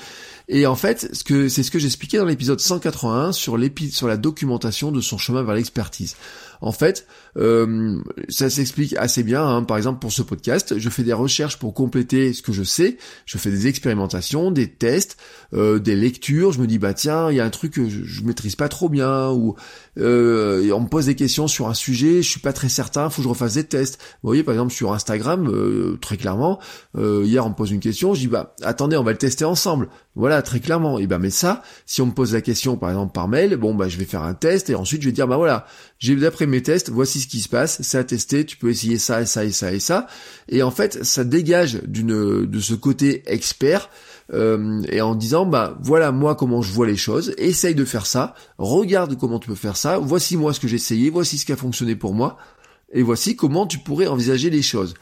Et 0.47 0.65
en 0.65 0.75
fait, 0.75 1.09
ce 1.13 1.23
que 1.23 1.47
c'est 1.47 1.63
ce 1.63 1.71
que 1.71 1.79
j'expliquais 1.79 2.17
dans 2.17 2.25
l'épisode 2.25 2.59
181 2.59 3.31
sur 3.31 3.57
sur 3.91 4.07
la 4.07 4.17
documentation 4.17 4.91
de 4.91 5.01
son 5.01 5.17
chemin 5.17 5.43
vers 5.43 5.55
l'expertise. 5.55 6.15
En 6.61 6.71
fait, 6.71 7.07
euh, 7.37 7.99
ça 8.29 8.49
s'explique 8.49 8.95
assez 8.97 9.23
bien. 9.23 9.45
Hein. 9.45 9.63
Par 9.63 9.75
exemple, 9.75 9.99
pour 9.99 10.13
ce 10.13 10.21
podcast, 10.21 10.77
je 10.77 10.89
fais 10.89 11.03
des 11.03 11.11
recherches 11.11 11.57
pour 11.57 11.73
compléter 11.73 12.31
ce 12.31 12.41
que 12.41 12.53
je 12.53 12.63
sais. 12.63 12.97
Je 13.25 13.37
fais 13.37 13.51
des 13.51 13.67
expérimentations, 13.67 14.49
des 14.49 14.69
tests, 14.69 15.17
euh, 15.53 15.79
des 15.79 15.95
lectures. 15.95 16.53
Je 16.53 16.61
me 16.61 16.67
dis 16.67 16.79
bah 16.79 16.93
tiens, 16.93 17.29
il 17.31 17.35
y 17.35 17.41
a 17.41 17.45
un 17.45 17.49
truc 17.49 17.73
que 17.73 17.89
je, 17.89 18.03
je 18.03 18.23
maîtrise 18.23 18.55
pas 18.55 18.69
trop 18.69 18.87
bien 18.87 19.29
ou 19.31 19.55
euh, 19.99 20.71
on 20.71 20.81
me 20.81 20.87
pose 20.87 21.05
des 21.05 21.15
questions 21.15 21.47
sur 21.47 21.67
un 21.67 21.73
sujet, 21.73 22.21
je 22.21 22.29
suis 22.29 22.39
pas 22.39 22.53
très 22.53 22.69
certain, 22.69 23.09
faut 23.09 23.17
que 23.17 23.23
je 23.23 23.29
refasse 23.29 23.53
des 23.55 23.63
tests. 23.63 23.99
Vous 24.21 24.27
voyez 24.27 24.43
par 24.43 24.53
exemple 24.53 24.73
sur 24.73 24.93
Instagram, 24.93 25.47
euh, 25.47 25.97
très 26.01 26.17
clairement, 26.17 26.59
euh, 26.97 27.23
hier 27.25 27.45
on 27.45 27.49
me 27.49 27.55
pose 27.55 27.71
une 27.71 27.79
question, 27.79 28.13
je 28.13 28.21
dis 28.21 28.27
bah 28.27 28.55
attendez, 28.63 28.97
on 28.97 29.03
va 29.03 29.11
le 29.11 29.17
tester 29.17 29.45
ensemble. 29.45 29.89
Voilà, 30.15 30.43
très 30.43 30.59
clairement. 30.59 30.99
Et 30.99 31.07
ben 31.07 31.17
mais 31.17 31.31
ça, 31.31 31.63
si 31.85 32.01
on 32.01 32.05
me 32.05 32.11
pose 32.11 32.33
la 32.33 32.41
question 32.41 32.77
par 32.77 32.89
exemple 32.89 33.13
par 33.13 33.27
mail, 33.27 33.55
bon 33.55 33.73
bah 33.73 33.89
je 33.89 33.97
vais 33.97 34.05
faire 34.05 34.21
un 34.21 34.35
test 34.35 34.69
et 34.69 34.75
ensuite 34.75 35.01
je 35.01 35.07
vais 35.07 35.11
dire 35.11 35.27
bah 35.27 35.37
voilà, 35.37 35.65
j'ai 35.97 36.15
d'après 36.15 36.45
mes 36.45 36.61
tests, 36.61 36.89
voici 36.89 37.19
ce 37.19 37.27
qui 37.27 37.39
se 37.39 37.49
passe, 37.49 37.81
c'est 37.81 37.97
à 37.97 38.03
tester, 38.03 38.45
tu 38.45 38.57
peux 38.57 38.69
essayer 38.69 38.99
ça 38.99 39.21
et 39.21 39.25
ça 39.25 39.43
et 39.43 39.51
ça 39.51 39.73
et 39.73 39.79
ça. 39.79 40.05
Et 40.49 40.61
en 40.61 40.69
fait, 40.69 41.03
ça 41.03 41.23
dégage 41.23 41.81
d'une 41.87 42.45
de 42.45 42.59
ce 42.59 42.75
côté 42.75 43.23
expert 43.25 43.89
euh, 44.33 44.81
et 44.87 45.01
en 45.01 45.15
disant 45.15 45.45
bah 45.45 45.77
voilà 45.81 46.11
moi 46.11 46.35
comment 46.35 46.61
je 46.61 46.71
vois 46.71 46.87
les 46.87 46.95
choses, 46.95 47.33
essaye 47.37 47.75
de 47.75 47.83
faire 47.83 48.05
ça, 48.05 48.35
regarde 48.57 49.17
comment 49.17 49.39
tu 49.39 49.49
peux 49.49 49.55
faire 49.55 49.77
ça, 49.77 49.97
voici 49.97 50.37
moi 50.37 50.53
ce 50.53 50.59
que 50.59 50.67
j'ai 50.67 50.75
essayé, 50.75 51.09
voici 51.09 51.37
ce 51.39 51.45
qui 51.45 51.51
a 51.51 51.57
fonctionné 51.57 51.95
pour 51.95 52.13
moi, 52.13 52.37
et 52.93 53.01
voici 53.01 53.35
comment 53.35 53.67
tu 53.67 53.79
pourrais 53.79 54.07
envisager 54.07 54.49
les 54.49 54.61
choses. 54.61 54.93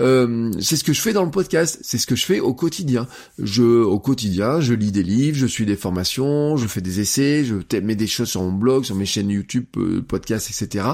Euh, 0.00 0.50
c'est 0.60 0.76
ce 0.76 0.84
que 0.84 0.92
je 0.92 1.00
fais 1.00 1.12
dans 1.12 1.24
le 1.24 1.30
podcast, 1.30 1.78
c'est 1.82 1.98
ce 1.98 2.06
que 2.06 2.16
je 2.16 2.24
fais 2.26 2.40
au 2.40 2.52
quotidien. 2.52 3.06
Je, 3.38 3.62
au 3.62 3.98
quotidien, 3.98 4.60
je 4.60 4.74
lis 4.74 4.90
des 4.90 5.02
livres, 5.02 5.36
je 5.36 5.46
suis 5.46 5.66
des 5.66 5.76
formations, 5.76 6.56
je 6.56 6.66
fais 6.66 6.80
des 6.80 7.00
essais, 7.00 7.44
je 7.44 7.56
mets 7.80 7.94
des 7.94 8.06
choses 8.06 8.30
sur 8.30 8.42
mon 8.42 8.52
blog, 8.52 8.84
sur 8.84 8.96
mes 8.96 9.06
chaînes 9.06 9.30
YouTube, 9.30 9.66
euh, 9.76 10.02
podcast, 10.02 10.50
etc. 10.50 10.86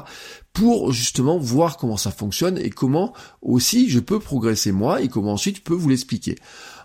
pour 0.53 0.93
justement 0.93 1.39
voir 1.39 1.77
comment 1.77 1.97
ça 1.97 2.11
fonctionne 2.11 2.59
et 2.59 2.71
comment 2.71 3.13
aussi 3.41 3.89
je 3.89 4.01
peux 4.01 4.19
progresser 4.19 4.73
moi 4.73 5.01
et 5.01 5.09
comment 5.09 5.33
ensuite 5.33 5.57
je 5.59 5.63
peux 5.63 5.75
vous 5.75 5.89
l'expliquer. 5.89 6.37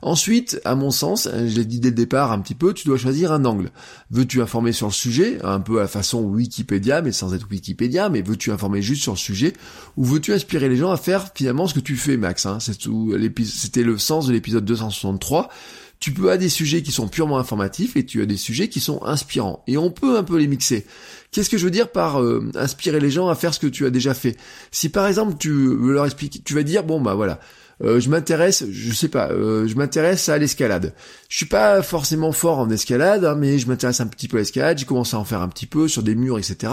Ensuite, 0.02 0.62
à 0.66 0.76
mon 0.76 0.92
sens, 0.92 1.26
hein, 1.26 1.48
je 1.48 1.56
l'ai 1.56 1.66
dit 1.66 1.80
dès 1.80 1.90
le 1.90 1.96
départ 1.96 2.32
un 2.32 2.40
petit 2.40 2.54
peu, 2.54 2.74
tu 2.74 2.86
dois 2.86 2.98
choisir 2.98 3.32
un 3.32 3.44
angle. 3.44 3.72
Veux-tu 4.12 4.42
informer 4.42 4.72
sur 4.72 4.86
le 4.86 4.94
sujet, 4.94 5.40
un 5.44 5.60
peu 5.60 5.80
à 5.80 5.84
la 5.84 5.88
façon 5.88 6.22
Wikipédia, 6.22 7.02
mais 7.02 7.12
sans 7.12 7.34
être 7.34 7.48
Wikipédia, 7.50 8.10
mais 8.10 8.22
veux-tu 8.22 8.52
informer 8.52 8.84
juste 8.84 9.02
sur 9.02 9.14
le 9.14 9.18
sujet, 9.18 9.54
ou 9.98 10.06
veux-tu 10.06 10.32
inspirer 10.32 10.70
les 10.70 10.78
gens 10.78 10.92
à 10.92 10.98
faire 10.98 11.32
finalement 11.34 11.68
ce 11.68 11.74
que 11.74 11.80
tu 11.80 11.96
fais, 11.96 12.18
Max 12.18 12.46
hein? 12.46 12.60
C'était 12.60 13.84
le 13.84 13.98
sens 13.98 14.28
de 14.28 14.34
l'épisode 14.34 14.66
263 14.66 15.50
Tu 16.00 16.12
peux 16.12 16.24
avoir 16.24 16.38
des 16.38 16.50
sujets 16.50 16.82
qui 16.82 16.92
sont 16.92 17.08
purement 17.08 17.38
informatifs 17.38 17.96
et 17.96 18.06
tu 18.06 18.22
as 18.22 18.26
des 18.26 18.38
sujets 18.38 18.68
qui 18.68 18.80
sont 18.80 19.04
inspirants. 19.04 19.64
Et 19.68 19.78
on 19.78 19.92
peut 19.92 20.18
un 20.18 20.24
peu 20.24 20.38
les 20.38 20.48
mixer. 20.48 20.86
Qu'est-ce 21.32 21.50
que 21.50 21.58
je 21.58 21.66
veux 21.66 21.72
dire 21.72 21.92
par 21.92 22.22
euh, 22.22 22.52
inspirer 22.56 23.00
les 23.00 23.12
gens 23.12 23.30
à 23.30 23.36
faire 23.36 23.54
ce 23.54 23.60
que 23.60 23.68
tu 23.68 23.86
as 23.86 23.90
déjà 23.90 24.14
fait? 24.14 24.38
Si 24.72 24.90
par 24.90 25.08
exemple 25.08 25.36
tu 25.40 25.76
leur 25.76 26.06
expliquer, 26.06 26.42
tu 26.44 26.54
vas 26.54 26.64
dire 26.64 26.84
bon 26.84 27.02
bah 27.02 27.16
voilà, 27.16 27.40
euh, 27.84 28.00
je 28.00 28.10
m'intéresse, 28.10 28.66
je 28.70 28.94
sais 28.94 29.10
pas, 29.10 29.30
euh, 29.32 29.68
je 29.68 29.76
m'intéresse 29.76 30.30
à 30.30 30.38
l'escalade. 30.38 30.94
Je 31.28 31.38
suis 31.38 31.46
pas 31.46 31.82
forcément 31.82 32.32
fort 32.32 32.60
en 32.60 32.70
escalade, 32.70 33.26
hein, 33.26 33.36
mais 33.36 33.60
je 33.60 33.68
m'intéresse 33.68 34.00
un 34.00 34.08
petit 34.08 34.28
peu 34.28 34.38
à 34.38 34.40
l'escalade, 34.42 34.78
j'ai 34.78 34.86
commencé 34.86 35.16
à 35.16 35.20
en 35.20 35.26
faire 35.26 35.42
un 35.42 35.50
petit 35.50 35.66
peu 35.66 35.88
sur 35.88 36.02
des 36.02 36.16
murs, 36.16 36.38
etc. 36.38 36.72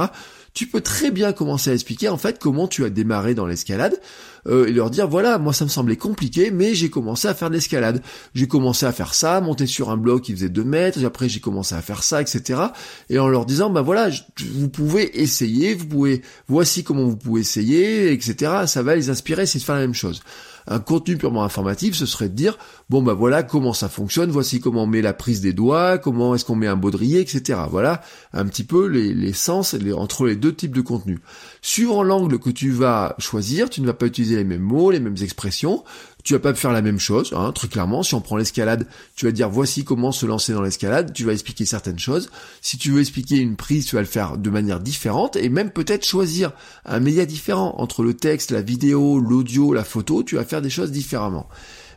Tu 0.55 0.67
peux 0.67 0.83
très 0.83 1.11
bien 1.11 1.33
commencer 1.33 1.71
à 1.71 1.75
expliquer 1.75 2.11
en 2.11 2.19
fait 2.19 2.39
comment 2.39 2.69
tu 2.69 2.85
as 2.85 2.91
démarré 2.91 3.35
dans 3.35 3.47
l'escalade 3.47 3.99
euh, 4.47 4.67
et 4.67 4.73
leur 4.73 4.91
dire 4.91 5.09
voilà, 5.09 5.39
moi 5.39 5.53
ça 5.53 5.65
me 5.65 5.71
semblait 5.71 5.97
compliqué, 5.97 6.51
mais 6.51 6.75
j'ai 6.75 6.91
commencé 6.91 7.27
à 7.27 7.35
faire 7.35 7.49
de 7.49 7.55
l'escalade. 7.55 8.03
J'ai 8.35 8.49
commencé 8.49 8.85
à 8.85 8.93
faire 8.93 9.15
ça, 9.15 9.41
monter 9.41 9.67
sur 9.67 9.91
un 9.91 9.97
bloc 9.97 10.23
qui 10.23 10.33
faisait 10.33 10.51
2 10.51 10.65
mètres, 10.65 11.05
après 11.05 11.29
j'ai 11.29 11.41
commencé 11.41 11.75
à 11.75 11.81
faire 11.81 12.03
ça, 12.03 12.21
etc. 12.21 12.61
Et 13.09 13.19
en 13.19 13.29
leur 13.29 13.47
disant 13.47 13.71
bah 13.71 13.83
voilà, 13.83 14.11
vous 14.55 14.69
pouvez 14.69 15.23
essayer, 15.23 15.75
vous 15.75 15.87
pouvez, 15.87 16.23
voici 16.49 16.85
comment 16.85 17.05
vous 17.05 17.17
pouvez 17.17 17.41
essayer, 17.41 18.13
etc. 18.13 18.67
Ça 18.67 18.83
va 18.83 18.95
les 18.95 19.09
inspirer, 19.09 19.47
c'est 19.47 19.59
de 19.59 19.65
faire 19.65 19.77
la 19.77 19.83
même 19.83 19.95
chose. 19.95 20.23
Un 20.67 20.79
contenu 20.79 21.17
purement 21.17 21.45
informatif, 21.45 21.95
ce 21.95 22.07
serait 22.07 22.29
de 22.29 22.35
dire, 22.35 22.57
bon 22.93 23.01
bah 23.01 23.15
voilà 23.15 23.43
comment 23.43 23.73
ça 23.73 23.89
fonctionne, 23.89 24.31
voici 24.31 24.61
comment 24.61 24.83
on 24.83 24.87
met 24.87 25.01
la 25.01 25.15
prise 25.15 25.41
des 25.41 25.55
doigts, 25.55 25.97
comment 25.97 26.35
est-ce 26.35 26.45
qu'on 26.45 26.57
met 26.57 26.67
un 26.67 26.77
baudrier, 26.77 27.21
etc. 27.21 27.59
Voilà 27.71 28.03
un 28.35 28.45
petit 28.45 28.65
peu 28.65 28.87
les, 28.87 29.15
les 29.15 29.33
sens 29.33 29.75
entre 29.97 30.27
les 30.27 30.37
deux 30.37 30.55
types 30.55 30.77
de 30.77 30.83
contenus. 30.83 31.21
Suivant 31.63 32.03
l'angle 32.03 32.39
que 32.39 32.51
tu 32.51 32.71
vas 32.71 33.15
choisir, 33.19 33.71
tu 33.71 33.81
ne 33.81 33.87
vas 33.87 33.95
pas 33.95 34.05
utiliser 34.05 34.37
les 34.37 34.45
mêmes 34.45 34.61
mots, 34.61 34.91
les 34.91 35.01
mêmes 35.01 35.17
expressions, 35.23 35.85
tu 36.23 36.35
vas 36.35 36.39
pas 36.39 36.53
faire 36.53 36.71
la 36.71 36.83
même 36.83 36.99
chose, 36.99 37.33
hein, 37.35 37.53
très 37.53 37.67
clairement. 37.67 38.03
Si 38.03 38.15
on 38.15 38.21
prend 38.21 38.37
l'escalade, 38.37 38.87
tu 39.17 39.25
vas 39.25 39.33
dire 39.33 39.49
voici 39.49 39.85
comment 39.85 40.13
se 40.13 40.27
lancer 40.27 40.53
dans 40.53 40.61
l'escalade, 40.61 41.15
tu 41.15 41.25
vas 41.25 41.33
expliquer 41.33 41.65
certaines 41.65 41.99
choses. 41.99 42.31
Si 42.61 42.77
tu 42.77 42.91
veux 42.91 43.01
expliquer 43.01 43.39
une 43.39 43.57
prise, 43.57 43.87
tu 43.87 43.97
vas 43.97 44.03
le 44.03 44.07
faire 44.07 44.37
de 44.37 44.51
manière 44.51 44.81
différente 44.81 45.37
et 45.37 45.49
même 45.49 45.71
peut-être 45.71 46.05
choisir 46.05 46.53
un 46.85 47.01
média 47.01 47.25
différent 47.25 47.75
entre 47.79 48.03
le 48.03 48.13
texte, 48.13 48.51
la 48.51 48.61
vidéo, 48.61 49.19
l'audio, 49.19 49.73
la 49.73 49.83
photo, 49.83 50.23
tu 50.23 50.35
vas 50.35 50.45
faire 50.45 50.61
des 50.61 50.69
choses 50.69 50.93
différemment. 50.93 51.49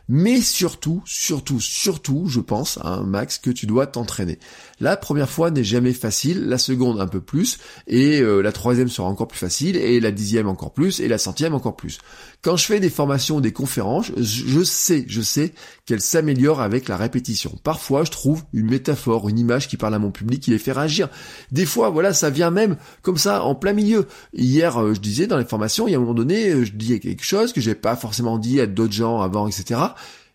Mais 0.08 0.40
surtout, 0.40 1.02
surtout, 1.04 1.60
surtout, 1.60 2.26
je 2.28 2.40
pense, 2.40 2.78
hein, 2.82 3.02
Max, 3.04 3.38
que 3.38 3.50
tu 3.50 3.66
dois 3.66 3.86
t'entraîner. 3.86 4.38
La 4.78 4.96
première 4.96 5.30
fois 5.30 5.50
n'est 5.50 5.64
jamais 5.64 5.92
facile, 5.92 6.46
la 6.46 6.58
seconde 6.58 7.00
un 7.00 7.08
peu 7.08 7.20
plus, 7.20 7.58
et 7.88 8.20
euh, 8.20 8.40
la 8.40 8.52
troisième 8.52 8.88
sera 8.88 9.08
encore 9.08 9.26
plus 9.26 9.38
facile, 9.38 9.76
et 9.76 9.98
la 9.98 10.12
dixième 10.12 10.48
encore 10.48 10.72
plus, 10.72 11.00
et 11.00 11.08
la 11.08 11.18
centième 11.18 11.54
encore 11.54 11.74
plus. 11.74 11.98
Quand 12.42 12.56
je 12.56 12.66
fais 12.66 12.78
des 12.78 12.90
formations, 12.90 13.40
des 13.40 13.52
conférences, 13.52 14.12
je 14.16 14.62
sais, 14.62 15.04
je 15.08 15.22
sais 15.22 15.52
qu'elles 15.86 16.00
s'améliorent 16.00 16.60
avec 16.60 16.88
la 16.88 16.96
répétition. 16.96 17.52
Parfois, 17.64 18.04
je 18.04 18.12
trouve 18.12 18.44
une 18.52 18.70
métaphore, 18.70 19.28
une 19.28 19.38
image 19.38 19.66
qui 19.66 19.76
parle 19.76 19.94
à 19.94 19.98
mon 19.98 20.12
public, 20.12 20.40
qui 20.40 20.50
les 20.50 20.58
fait 20.58 20.72
réagir. 20.72 21.08
Des 21.50 21.66
fois, 21.66 21.90
voilà, 21.90 22.12
ça 22.12 22.30
vient 22.30 22.50
même 22.50 22.76
comme 23.02 23.16
ça, 23.16 23.42
en 23.42 23.56
plein 23.56 23.72
milieu. 23.72 24.06
Hier, 24.34 24.80
euh, 24.80 24.94
je 24.94 25.00
disais 25.00 25.26
dans 25.26 25.38
les 25.38 25.44
formations, 25.44 25.88
il 25.88 25.92
y 25.92 25.94
a 25.94 25.98
un 25.98 26.00
moment 26.00 26.14
donné, 26.14 26.50
euh, 26.50 26.64
je 26.64 26.72
dis 26.72 27.00
quelque 27.00 27.24
chose 27.24 27.52
que 27.52 27.60
j'ai 27.60 27.74
pas 27.74 27.96
forcément 27.96 28.38
dit 28.38 28.60
à 28.60 28.66
d'autres 28.66 28.92
gens 28.92 29.20
avant, 29.20 29.48
etc. 29.48 29.80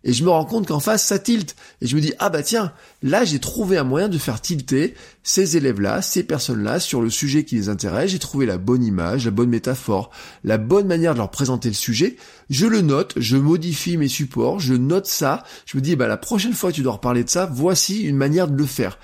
Et 0.04 0.14
je 0.14 0.24
me 0.24 0.30
rends 0.30 0.46
compte 0.46 0.68
qu'en 0.68 0.80
face, 0.80 1.06
ça 1.06 1.20
tilte. 1.20 1.56
Et 1.82 1.88
je 1.88 1.96
me 1.96 2.02
dis, 2.02 2.14
ah 2.20 2.30
bah 2.30 2.44
tiens, 2.44 2.74
là 3.04 3.24
j'ai 3.24 3.40
trouvé 3.40 3.78
un 3.78 3.84
moyen 3.84 4.10
de 4.10 4.18
faire 4.18 4.42
tilter 4.42 4.96
ces 5.24 5.58
élèves-là, 5.58 6.02
ces 6.02 6.24
personnes-là, 6.24 6.80
sur 6.80 7.02
le 7.02 7.10
sujet 7.10 7.44
qui 7.44 7.56
les 7.56 7.70
intéresse. 7.70 8.12
J'ai 8.12 8.20
trouvé 8.20 8.46
la 8.46 8.58
bonne 8.58 8.84
image, 8.84 9.26
la 9.26 9.32
bonne 9.32 9.50
métaphore, 9.50 10.12
la 10.44 10.58
bonne 10.58 10.88
manière 10.88 11.14
de 11.14 11.20
leur 11.20 11.32
présenter 11.32 11.70
le 11.70 11.76
sujet. 11.76 12.16
Je 12.50 12.66
le 12.66 12.82
note, 12.82 13.14
je 13.18 13.38
modifie 13.38 13.98
mes 13.98 14.08
supports, 14.08 14.60
je 14.60 14.74
note 14.74 15.06
ça. 15.06 15.44
Je 15.66 15.78
me 15.78 15.82
dis, 15.82 15.96
bah 15.96 16.08
la 16.08 16.18
prochaine 16.18 16.54
fois 16.54 16.72
que 16.72 16.76
tu 16.76 16.82
dois 16.82 16.94
reparler 16.94 17.24
de 17.24 17.30
ça, 17.30 17.46
voici 17.46 18.02
une 18.02 18.18
manière 18.18 18.48
de 18.48 18.58
le 18.58 18.66
faire 18.66 18.98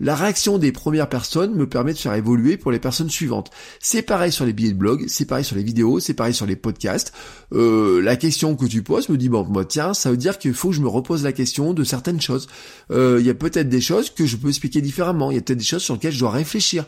la 0.00 0.14
réaction 0.14 0.58
des 0.58 0.72
premières 0.72 1.08
personnes 1.08 1.54
me 1.54 1.68
permet 1.68 1.92
de 1.92 1.98
faire 1.98 2.14
évoluer 2.14 2.56
pour 2.56 2.72
les 2.72 2.78
personnes 2.78 3.10
suivantes. 3.10 3.50
C'est 3.80 4.02
pareil 4.02 4.32
sur 4.32 4.44
les 4.44 4.52
billets 4.52 4.72
de 4.72 4.78
blog, 4.78 5.04
c'est 5.08 5.24
pareil 5.24 5.44
sur 5.44 5.56
les 5.56 5.62
vidéos, 5.62 6.00
c'est 6.00 6.14
pareil 6.14 6.34
sur 6.34 6.46
les 6.46 6.56
podcasts. 6.56 7.12
Euh, 7.52 8.00
la 8.02 8.16
question 8.16 8.56
que 8.56 8.66
tu 8.66 8.82
poses 8.82 9.08
me 9.08 9.16
dit 9.16 9.28
bon 9.28 9.44
moi 9.44 9.64
tiens 9.64 9.94
ça 9.94 10.10
veut 10.10 10.16
dire 10.16 10.38
qu'il 10.38 10.54
faut 10.54 10.70
que 10.70 10.74
je 10.74 10.80
me 10.80 10.88
repose 10.88 11.22
la 11.22 11.32
question 11.32 11.72
de 11.72 11.84
certaines 11.84 12.20
choses. 12.20 12.48
Euh, 12.90 13.18
il 13.20 13.26
y 13.26 13.30
a 13.30 13.34
peut-être 13.34 13.68
des 13.68 13.80
choses 13.80 14.10
que 14.10 14.26
je 14.26 14.36
peux 14.36 14.48
expliquer 14.48 14.80
différemment. 14.80 15.30
Il 15.30 15.34
y 15.34 15.38
a 15.38 15.42
peut-être 15.42 15.63
choses 15.64 15.82
sur 15.82 15.94
lesquelles 15.94 16.12
je 16.12 16.20
dois 16.20 16.30
réfléchir. 16.30 16.84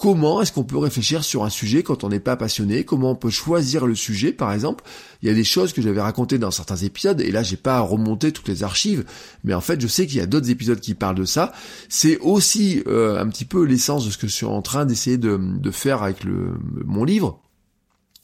Comment 0.00 0.40
est-ce 0.40 0.50
qu'on 0.50 0.64
peut 0.64 0.78
réfléchir 0.78 1.22
sur 1.22 1.44
un 1.44 1.50
sujet 1.50 1.82
quand 1.82 2.04
on 2.04 2.08
n'est 2.08 2.20
pas 2.20 2.34
passionné? 2.34 2.84
Comment 2.84 3.10
on 3.10 3.14
peut 3.14 3.28
choisir 3.28 3.86
le 3.86 3.94
sujet, 3.94 4.32
par 4.32 4.50
exemple? 4.50 4.82
Il 5.20 5.28
y 5.28 5.30
a 5.30 5.34
des 5.34 5.44
choses 5.44 5.74
que 5.74 5.82
j'avais 5.82 6.00
racontées 6.00 6.38
dans 6.38 6.50
certains 6.50 6.76
épisodes, 6.76 7.20
et 7.20 7.30
là 7.30 7.42
j'ai 7.42 7.58
pas 7.58 7.76
à 7.76 7.80
remonter 7.80 8.32
toutes 8.32 8.48
les 8.48 8.62
archives, 8.62 9.04
mais 9.44 9.52
en 9.52 9.60
fait 9.60 9.78
je 9.78 9.86
sais 9.86 10.06
qu'il 10.06 10.16
y 10.16 10.22
a 10.22 10.26
d'autres 10.26 10.48
épisodes 10.48 10.80
qui 10.80 10.94
parlent 10.94 11.16
de 11.16 11.26
ça. 11.26 11.52
C'est 11.90 12.16
aussi 12.20 12.82
euh, 12.86 13.20
un 13.20 13.28
petit 13.28 13.44
peu 13.44 13.62
l'essence 13.62 14.06
de 14.06 14.10
ce 14.10 14.16
que 14.16 14.26
je 14.26 14.32
suis 14.32 14.46
en 14.46 14.62
train 14.62 14.86
d'essayer 14.86 15.18
de, 15.18 15.38
de, 15.38 15.70
faire 15.70 16.02
avec 16.02 16.24
le, 16.24 16.54
mon 16.86 17.04
livre 17.04 17.38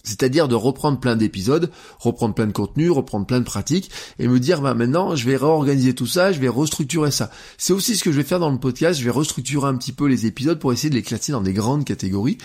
c'est-à-dire 0.06 0.48
de 0.48 0.54
reprendre 0.54 0.98
plein 0.98 1.16
d'épisodes, 1.16 1.70
reprendre 1.98 2.34
plein 2.34 2.46
de 2.46 2.52
contenus, 2.52 2.90
reprendre 2.90 3.26
plein 3.26 3.40
de 3.40 3.44
pratiques, 3.44 3.90
et 4.18 4.28
me 4.28 4.38
dire, 4.40 4.62
bah 4.62 4.74
maintenant, 4.74 5.16
je 5.16 5.26
vais 5.26 5.36
réorganiser 5.36 5.94
tout 5.94 6.06
ça, 6.06 6.32
je 6.32 6.40
vais 6.40 6.48
restructurer 6.48 7.10
ça. 7.10 7.30
C'est 7.58 7.72
aussi 7.72 7.96
ce 7.96 8.04
que 8.04 8.12
je 8.12 8.16
vais 8.16 8.22
faire 8.22 8.38
dans 8.38 8.50
le 8.50 8.58
podcast, 8.58 8.98
je 8.98 9.04
vais 9.04 9.10
restructurer 9.10 9.68
un 9.68 9.76
petit 9.76 9.92
peu 9.92 10.06
les 10.06 10.26
épisodes 10.26 10.58
pour 10.58 10.72
essayer 10.72 10.90
de 10.90 10.94
les 10.94 11.02
classer 11.02 11.32
dans 11.32 11.40
des 11.40 11.52
grandes 11.52 11.84
catégories, 11.84 12.38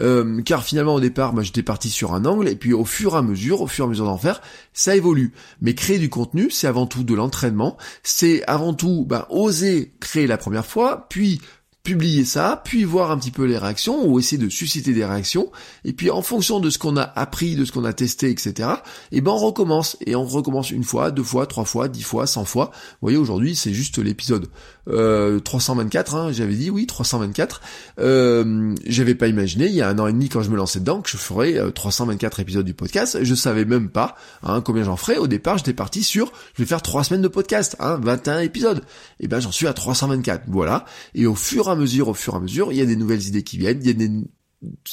euh, 0.00 0.42
car 0.42 0.64
finalement 0.64 0.94
au 0.94 1.00
départ, 1.00 1.32
bah, 1.32 1.42
j'étais 1.42 1.62
parti 1.62 1.88
sur 1.88 2.14
un 2.14 2.24
angle, 2.24 2.48
et 2.48 2.56
puis 2.56 2.72
au 2.72 2.84
fur 2.84 3.14
et 3.14 3.18
à 3.18 3.22
mesure, 3.22 3.60
au 3.60 3.66
fur 3.66 3.84
et 3.84 3.86
à 3.86 3.90
mesure 3.90 4.06
d'en 4.06 4.18
faire, 4.18 4.42
ça 4.72 4.96
évolue. 4.96 5.32
Mais 5.60 5.74
créer 5.74 5.98
du 5.98 6.10
contenu, 6.10 6.50
c'est 6.50 6.66
avant 6.66 6.86
tout 6.86 7.04
de 7.04 7.14
l'entraînement, 7.14 7.76
c'est 8.02 8.44
avant 8.46 8.74
tout 8.74 9.04
bah, 9.08 9.28
oser 9.30 9.94
créer 10.00 10.26
la 10.26 10.36
première 10.36 10.66
fois, 10.66 11.06
puis 11.08 11.40
publier 11.84 12.24
ça, 12.24 12.62
puis 12.64 12.82
voir 12.84 13.10
un 13.10 13.18
petit 13.18 13.30
peu 13.30 13.44
les 13.44 13.58
réactions, 13.58 14.06
ou 14.08 14.18
essayer 14.18 14.42
de 14.42 14.48
susciter 14.48 14.94
des 14.94 15.04
réactions, 15.04 15.52
et 15.84 15.92
puis 15.92 16.10
en 16.10 16.22
fonction 16.22 16.58
de 16.58 16.70
ce 16.70 16.78
qu'on 16.78 16.96
a 16.96 17.02
appris, 17.02 17.56
de 17.56 17.66
ce 17.66 17.72
qu'on 17.72 17.84
a 17.84 17.92
testé, 17.92 18.30
etc., 18.30 18.70
et 19.12 19.18
eh 19.18 19.20
ben 19.20 19.32
on 19.32 19.36
recommence, 19.36 19.98
et 20.06 20.16
on 20.16 20.24
recommence 20.24 20.70
une 20.70 20.82
fois, 20.82 21.10
deux 21.10 21.22
fois, 21.22 21.46
trois 21.46 21.66
fois, 21.66 21.88
dix 21.88 22.02
fois, 22.02 22.26
cent 22.26 22.46
fois. 22.46 22.70
Vous 22.72 22.98
voyez, 23.02 23.18
aujourd'hui, 23.18 23.54
c'est 23.54 23.74
juste 23.74 23.98
l'épisode 23.98 24.48
euh, 24.88 25.40
324, 25.40 26.14
hein, 26.14 26.32
j'avais 26.32 26.54
dit 26.54 26.70
oui, 26.70 26.86
324. 26.86 27.60
Euh, 28.00 28.74
j'avais 28.86 29.14
pas 29.14 29.28
imaginé, 29.28 29.66
il 29.66 29.74
y 29.74 29.82
a 29.82 29.88
un 29.88 29.98
an 29.98 30.06
et 30.06 30.12
demi, 30.12 30.28
quand 30.28 30.42
je 30.42 30.50
me 30.50 30.56
lançais 30.56 30.80
dedans, 30.80 31.00
que 31.00 31.10
je 31.10 31.16
ferais 31.16 31.58
324 31.72 32.38
euh, 32.38 32.42
épisodes 32.42 32.66
du 32.66 32.74
podcast. 32.74 33.18
Je 33.22 33.34
savais 33.34 33.64
même 33.64 33.88
pas 33.88 34.16
hein, 34.42 34.60
combien 34.60 34.84
j'en 34.84 34.96
ferais. 34.96 35.18
Au 35.18 35.26
départ, 35.26 35.58
j'étais 35.58 35.72
parti 35.72 36.02
sur, 36.02 36.32
je 36.54 36.62
vais 36.62 36.66
faire 36.66 36.82
trois 36.82 37.04
semaines 37.04 37.22
de 37.22 37.28
podcast, 37.28 37.76
hein, 37.80 37.98
21 38.02 38.40
épisodes. 38.40 38.78
Et 39.20 39.24
eh 39.24 39.28
ben 39.28 39.40
j'en 39.40 39.52
suis 39.52 39.66
à 39.66 39.72
324, 39.72 40.44
voilà. 40.48 40.84
Et 41.14 41.26
au 41.26 41.34
fur 41.34 41.68
et 41.68 41.70
à 41.70 41.73
mesure, 41.76 42.08
au 42.08 42.14
fur 42.14 42.34
et 42.34 42.36
à 42.36 42.40
mesure, 42.40 42.72
il 42.72 42.78
y 42.78 42.82
a 42.82 42.86
des 42.86 42.96
nouvelles 42.96 43.26
idées 43.26 43.42
qui 43.42 43.58
viennent, 43.58 43.80
il 43.82 43.86
y 43.86 43.90
a 43.90 44.08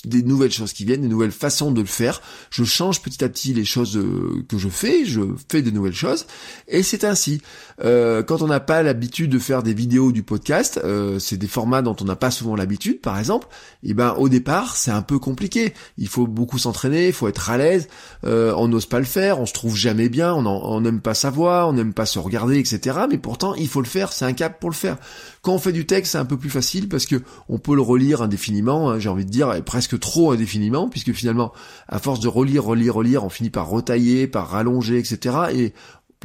des 0.05 0.23
nouvelles 0.23 0.51
choses 0.51 0.73
qui 0.73 0.85
viennent, 0.85 1.01
des 1.01 1.07
nouvelles 1.07 1.31
façons 1.31 1.71
de 1.71 1.81
le 1.81 1.87
faire. 1.87 2.21
Je 2.49 2.63
change 2.63 3.01
petit 3.01 3.23
à 3.23 3.29
petit 3.29 3.53
les 3.53 3.65
choses 3.65 3.97
euh, 3.97 4.43
que 4.47 4.57
je 4.57 4.69
fais, 4.69 5.05
je 5.05 5.21
fais 5.49 5.61
de 5.61 5.71
nouvelles 5.71 5.93
choses, 5.93 6.25
et 6.67 6.83
c'est 6.83 7.03
ainsi. 7.03 7.41
Euh, 7.83 8.23
quand 8.23 8.41
on 8.41 8.47
n'a 8.47 8.59
pas 8.59 8.83
l'habitude 8.83 9.31
de 9.31 9.39
faire 9.39 9.63
des 9.63 9.73
vidéos 9.73 10.11
du 10.11 10.23
podcast, 10.23 10.79
euh, 10.83 11.19
c'est 11.19 11.37
des 11.37 11.47
formats 11.47 11.81
dont 11.81 11.95
on 11.99 12.05
n'a 12.05 12.15
pas 12.15 12.31
souvent 12.31 12.55
l'habitude, 12.55 13.01
par 13.01 13.17
exemple. 13.17 13.47
Et 13.83 13.91
eh 13.91 13.93
ben 13.93 14.15
au 14.17 14.29
départ, 14.29 14.75
c'est 14.75 14.91
un 14.91 15.01
peu 15.01 15.19
compliqué. 15.19 15.73
Il 15.97 16.07
faut 16.07 16.27
beaucoup 16.27 16.57
s'entraîner, 16.57 17.07
il 17.07 17.13
faut 17.13 17.27
être 17.27 17.49
à 17.49 17.57
l'aise. 17.57 17.87
on 18.23 18.67
n'ose 18.67 18.85
pas 18.85 18.99
le 18.99 19.05
faire, 19.05 19.39
on 19.39 19.45
se 19.45 19.53
trouve 19.53 19.75
jamais 19.75 20.09
bien, 20.09 20.33
on 20.33 20.81
n'aime 20.81 21.01
pas 21.01 21.13
sa 21.13 21.29
voix, 21.29 21.67
on 21.67 21.73
n'aime 21.73 21.93
pas 21.93 22.05
se 22.05 22.19
regarder, 22.19 22.59
etc. 22.59 22.99
Mais 23.09 23.17
pourtant, 23.17 23.55
il 23.55 23.67
faut 23.67 23.81
le 23.81 23.87
faire. 23.87 24.13
C'est 24.13 24.25
un 24.25 24.33
cap 24.33 24.59
pour 24.59 24.69
le 24.69 24.75
faire. 24.75 24.97
Quand 25.41 25.53
on 25.53 25.59
fait 25.59 25.71
du 25.71 25.87
texte, 25.87 26.11
c'est 26.11 26.17
un 26.19 26.25
peu 26.25 26.37
plus 26.37 26.49
facile 26.49 26.87
parce 26.87 27.05
que 27.05 27.15
on 27.49 27.57
peut 27.57 27.75
le 27.75 27.81
relire 27.81 28.21
indéfiniment. 28.21 28.91
Hein, 28.91 28.99
j'ai 28.99 29.09
envie 29.09 29.25
de 29.25 29.31
dire 29.31 29.63
presque 29.65 29.99
trop 29.99 30.31
indéfiniment, 30.31 30.87
puisque 30.87 31.13
finalement, 31.13 31.51
à 31.87 31.99
force 31.99 32.19
de 32.19 32.27
relire, 32.27 32.63
relire, 32.63 32.95
relire, 32.95 33.23
on 33.23 33.29
finit 33.29 33.49
par 33.49 33.67
retailler, 33.67 34.27
par 34.27 34.49
rallonger, 34.49 34.99
etc. 34.99 35.35
Et 35.53 35.73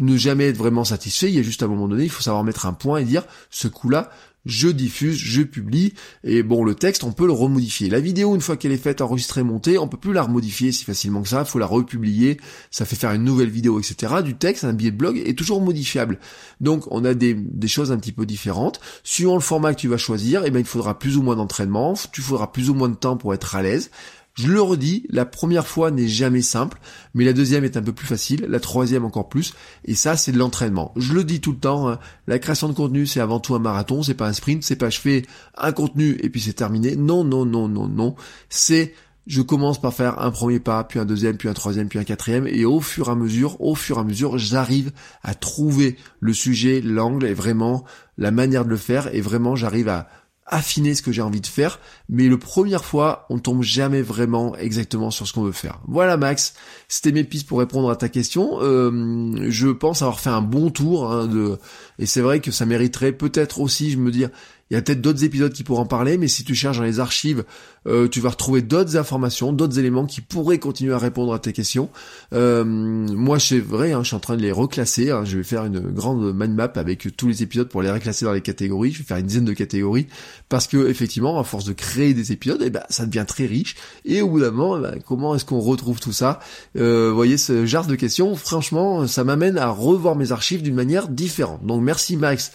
ne 0.01 0.17
jamais 0.17 0.49
être 0.49 0.57
vraiment 0.57 0.85
satisfait, 0.85 1.29
il 1.29 1.35
y 1.35 1.39
a 1.39 1.43
juste 1.43 1.63
à 1.63 1.67
un 1.67 1.69
moment 1.69 1.89
donné, 1.89 2.05
il 2.05 2.11
faut 2.11 2.23
savoir 2.23 2.45
mettre 2.45 2.67
un 2.67 2.73
point 2.73 2.99
et 2.99 3.05
dire, 3.05 3.25
ce 3.51 3.69
coup-là, 3.69 4.11
je 4.47 4.69
diffuse, 4.69 5.17
je 5.17 5.43
publie, 5.43 5.93
et 6.25 6.43
bon, 6.43 6.65
le 6.65 6.75
texte, 6.75 7.05
on 7.05 7.13
peut 7.13 7.27
le 7.27 7.33
remodifier. 7.33 7.91
La 7.91 8.01
vidéo, 8.01 8.35
une 8.35 8.41
fois 8.41 8.57
qu'elle 8.57 8.73
est 8.73 8.77
faite, 8.77 9.01
enregistrée, 9.01 9.43
montée, 9.43 9.77
on 9.79 9.89
peut 9.89 9.97
plus 9.97 10.13
la 10.13 10.23
remodifier 10.23 10.73
si 10.73 10.85
facilement 10.85 11.23
que 11.23 11.29
ça, 11.29 11.45
faut 11.45 11.59
la 11.59 11.67
republier, 11.67 12.39
ça 12.71 12.85
fait 12.85 12.97
faire 12.97 13.13
une 13.13 13.25
nouvelle 13.25 13.51
vidéo, 13.51 13.79
etc. 13.79 14.15
Du 14.25 14.37
texte, 14.37 14.65
un 14.65 14.73
billet 14.73 14.93
de 14.93 14.97
blog 14.97 15.19
est 15.19 15.37
toujours 15.37 15.61
modifiable. 15.61 16.19
Donc, 16.61 16.85
on 16.91 17.05
a 17.05 17.15
des, 17.15 17.35
des 17.35 17.69
choses 17.69 17.93
un 17.93 17.99
petit 17.99 18.13
peu 18.13 18.25
différentes. 18.25 18.81
Suivant 19.03 19.35
le 19.35 19.41
format 19.41 19.75
que 19.75 19.81
tu 19.81 19.89
vas 19.89 19.99
choisir, 19.99 20.45
eh 20.45 20.51
ben, 20.51 20.61
il 20.61 20.67
faudra 20.67 20.99
plus 20.99 21.17
ou 21.17 21.23
moins 21.23 21.37
d'entraînement, 21.37 21.95
tu 22.13 22.23
faudras 22.23 22.47
plus 22.47 22.71
ou 22.71 22.75
moins 22.75 22.89
de 22.89 22.95
temps 22.95 23.17
pour 23.17 23.35
être 23.35 23.57
à 23.57 23.63
l'aise. 23.63 23.91
Je 24.37 24.49
le 24.49 24.61
redis, 24.61 25.07
la 25.09 25.25
première 25.25 25.67
fois 25.67 25.91
n'est 25.91 26.09
jamais 26.09 26.43
simple, 26.43 26.79
mais 27.15 27.25
la 27.25 27.33
deuxième 27.33 27.65
est 27.65 27.79
un 27.79 27.83
peu 27.83 27.95
plus 27.95 28.07
facile, 28.07 28.45
la 28.47 28.61
troisième 28.61 29.07
encore 29.07 29.31
plus, 29.31 29.55
et 29.87 29.95
ça 29.95 30.19
c'est 30.19 30.31
de 30.31 30.39
l'entraînement. 30.39 30.93
Je 30.97 31.15
le 31.15 31.25
dis 31.25 31.41
tout 31.41 31.53
le 31.53 31.59
temps, 31.59 31.89
hein, 31.89 31.99
la 32.27 32.39
création 32.39 32.69
de 32.69 32.75
contenu 32.75 33.07
c'est 33.07 33.21
avant 33.21 33.41
tout 33.41 33.55
un 33.55 33.59
marathon, 33.59 34.03
c'est 34.03 34.13
pas 34.13 34.29
un 34.29 34.35
sprint, 34.35 34.63
c'est 34.63 34.77
pas 34.77 34.91
je 34.91 35.01
fais 35.01 35.23
un 35.57 35.73
contenu 35.73 36.19
et 36.23 36.29
puis 36.29 36.43
c'est 36.43 36.53
terminé. 36.53 36.97
Non, 36.97 37.25
non, 37.25 37.47
non, 37.47 37.67
non, 37.67 37.89
non, 37.89 38.15
c'est 38.51 38.93
je 39.27 39.43
commence 39.43 39.81
par 39.81 39.93
faire 39.93 40.21
un 40.21 40.31
premier 40.31 40.61
pas, 40.61 40.85
puis 40.85 40.99
un 40.99 41.05
deuxième, 41.05 41.37
puis 41.37 41.49
un 41.49 41.55
troisième, 41.55 41.89
puis 41.89 41.99
un 41.99 42.05
quatrième, 42.05 42.47
et 42.47 42.65
au 42.65 42.81
fur 42.81 43.09
et 43.09 43.13
à 43.13 43.15
mesure, 43.15 43.61
au 43.61 43.75
fur 43.75 43.97
et 43.97 44.01
à 44.01 44.05
mesure, 44.05 44.39
j'arrive 44.39 44.93
à 45.23 45.35
trouver 45.35 45.97
le 46.21 46.33
sujet, 46.33 46.81
l'angle, 46.81 47.27
et 47.27 47.35
vraiment 47.35 47.85
la 48.19 48.31
manière 48.31 48.65
de 48.65 48.71
le 48.71 48.77
faire, 48.77 49.13
et 49.15 49.21
vraiment 49.21 49.57
j'arrive 49.57 49.89
à 49.89 50.09
affiner 50.47 50.95
ce 50.95 51.03
que 51.03 51.11
j'ai 51.11 51.23
envie 51.23 51.41
de 51.41 51.47
faire, 51.47 51.81
mais 52.09 52.29
le 52.29 52.39
première 52.39 52.85
fois, 52.85 53.27
on 53.31 53.39
tombe 53.39 53.63
jamais 53.63 54.03
vraiment 54.03 54.57
exactement 54.57 55.11
sur 55.11 55.27
ce 55.27 55.33
qu'on 55.33 55.43
veut 55.43 55.53
faire. 55.53 55.81
Voilà 55.89 56.17
Max, 56.17 56.55
c'était 56.89 57.11
mes 57.11 57.25
pistes 57.25 57.49
pour 57.49 57.59
répondre 57.59 57.91
à 57.91 57.97
ta 57.97 58.09
question. 58.09 58.59
Euh, 58.61 59.47
je 59.49 59.69
pense 59.69 60.03
avoir 60.03 60.21
fait 60.21 60.31
un 60.31 60.43
bon 60.43 60.71
tour 60.71 61.11
hein, 61.11 61.27
de, 61.27 61.59
et 61.99 62.07
c'est 62.07 62.21
vrai 62.21 62.41
que 62.41 62.53
ça 62.53 62.65
mériterait 62.65 63.13
peut-être 63.13 63.61
aussi, 63.61 63.91
je 63.91 63.99
me 63.99 64.13
dire, 64.13 64.31
il 64.71 64.75
y 64.75 64.77
a 64.77 64.83
peut-être 64.83 65.01
d'autres 65.01 65.23
épisodes 65.23 65.53
qui 65.53 65.63
pourraient 65.63 65.81
en 65.81 65.87
parler, 65.87 66.19
mais 66.19 66.27
si 66.27 66.43
tu 66.43 66.55
cherches 66.55 66.79
dans 66.79 66.85
les 66.85 66.99
archives, 66.99 67.45
euh, 67.87 68.09
tu 68.09 68.21
vas 68.21 68.31
retrouver 68.31 68.63
d'autres 68.63 68.97
informations, 68.97 69.53
d'autres 69.53 69.79
éléments 69.79 70.07
qui 70.07 70.21
pourraient 70.21 70.59
continuer 70.59 70.93
à 70.93 70.99
répondre 70.99 71.33
à 71.33 71.39
tes 71.39 71.53
questions. 71.53 71.89
Euh, 72.33 72.65
moi, 72.65 73.39
c'est 73.39 73.61
vrai, 73.61 73.93
hein, 73.93 74.03
je 74.03 74.09
suis 74.09 74.17
en 74.17 74.21
train 74.21 74.37
de 74.37 74.43
les 74.43 74.51
reclasser. 74.51 75.11
Hein, 75.11 75.25
je 75.25 75.37
vais 75.37 75.45
faire 75.45 75.65
une 75.65 75.79
grande 75.79 76.35
mind 76.35 76.55
map 76.55 76.73
avec 76.75 77.17
tous 77.17 77.29
les 77.29 77.45
épisodes 77.45 77.69
pour 77.69 77.81
les 77.83 77.91
reclasser 77.91 78.25
dans 78.25 78.33
les 78.33 78.41
catégories. 78.41 78.91
Je 78.91 78.99
vais 78.99 79.05
faire 79.05 79.19
une 79.19 79.27
dizaine 79.27 79.45
de 79.45 79.53
catégories 79.53 80.09
parce 80.49 80.67
que 80.67 80.89
effectivement, 80.89 81.39
à 81.39 81.45
force 81.45 81.65
de 81.65 81.73
créer 81.73 82.13
des 82.13 82.33
épisodes, 82.33 82.61
eh 82.65 82.71
ben, 82.71 82.83
ça 82.89 83.07
devient 83.07 83.25
très 83.27 83.47
riche. 83.47 83.77
Et 84.05 84.21
au 84.21 84.29
bout 84.29 84.41
d'un 84.41 84.51
moment, 84.51 84.79
eh 84.79 84.81
ben, 84.81 85.01
comment 85.07 85.37
est-ce 85.37 85.45
qu'on 85.45 85.61
retrouve 85.61 86.01
tout 86.01 86.13
ça? 86.13 86.41
Euh, 86.77 87.13
voyez, 87.15 87.37
ce 87.37 87.67
genre 87.67 87.87
de 87.87 87.95
questions, 87.95 88.35
franchement, 88.35 89.07
ça 89.07 89.23
m'amène 89.23 89.59
à 89.59 89.69
revoir 89.69 90.17
mes 90.17 90.33
archives 90.33 90.63
d'une 90.63 90.75
manière 90.75 91.07
différente. 91.07 91.65
Donc, 91.65 91.83
merci 91.83 92.17
Max 92.17 92.51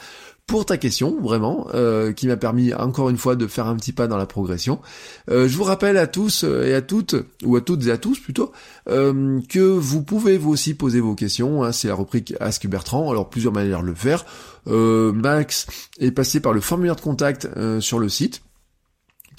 pour 0.52 0.66
ta 0.66 0.76
question, 0.76 1.16
vraiment, 1.22 1.68
euh, 1.74 2.12
qui 2.12 2.28
m'a 2.28 2.36
permis 2.36 2.74
encore 2.74 3.10
une 3.10 3.16
fois 3.16 3.38
de 3.38 3.48
faire 3.48 3.68
un 3.68 3.78
petit 3.78 3.94
pas 3.94 4.08
dans 4.08 4.18
la 4.18 4.26
progression. 4.26 4.82
Euh, 5.30 5.48
je 5.48 5.56
vous 5.56 5.64
rappelle 5.64 5.96
à 5.96 6.08
tous 6.08 6.44
et 6.44 6.74
à 6.74 6.82
toutes, 6.82 7.16
ou 7.46 7.56
à 7.56 7.62
toutes 7.62 7.88
et 7.88 7.92
à 7.92 7.98
tous 7.98 8.20
plutôt, 8.20 8.52
euh, 8.90 9.40
que 9.48 9.60
vous 9.62 10.04
pouvez 10.04 10.38
vous 10.38 10.52
aussi 10.52 10.74
poser 10.74 11.00
vos 11.00 11.16
questions. 11.16 11.64
Hein, 11.64 11.72
c'est 11.72 11.88
la 11.88 11.96
rubrique 11.96 12.34
Ask 12.42 12.68
Bertrand. 12.68 13.10
Alors 13.10 13.30
plusieurs 13.30 13.54
manières 13.54 13.82
de 13.82 13.88
le 13.88 13.96
faire. 13.96 14.26
Max 14.66 15.68
est 16.00 16.12
passé 16.12 16.42
par 16.42 16.52
le 16.52 16.60
formulaire 16.60 16.98
de 16.98 17.02
contact 17.02 17.48
sur 17.80 17.98
le 17.98 18.10
site. 18.10 18.42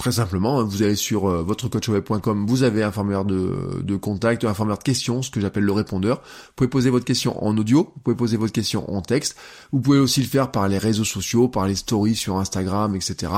Très 0.03 0.11
simplement, 0.11 0.65
vous 0.65 0.83
allez 0.83 0.97
sur 0.97 1.31
euh, 1.31 1.45
votrecoachweb.com, 1.45 2.45
vous 2.49 2.65
avez 2.65 2.83
un 2.83 2.91
formulaire 2.91 3.25
de, 3.25 3.81
de 3.85 3.95
contact, 3.95 4.45
un 4.45 4.53
formulaire 4.53 4.79
de 4.79 4.83
questions, 4.83 5.23
ce 5.23 5.31
que 5.31 5.41
j'appelle 5.41 5.63
le 5.63 5.71
répondeur. 5.71 6.17
Vous 6.17 6.53
pouvez 6.57 6.69
poser 6.69 6.91
votre 6.91 7.05
question 7.05 7.41
en 7.45 7.57
audio, 7.57 7.93
vous 7.95 8.01
pouvez 8.03 8.17
poser 8.17 8.37
votre 8.37 8.53
question 8.53 8.93
en 8.93 9.01
texte. 9.01 9.37
Vous 9.71 9.81
pouvez 9.81 10.01
aussi 10.01 10.21
le 10.21 10.27
faire 10.27 10.51
par 10.51 10.67
les 10.67 10.79
réseaux 10.79 11.05
sociaux, 11.05 11.47
par 11.47 11.69
les 11.69 11.77
stories 11.77 12.17
sur 12.17 12.39
Instagram, 12.39 12.97
etc. 12.97 13.31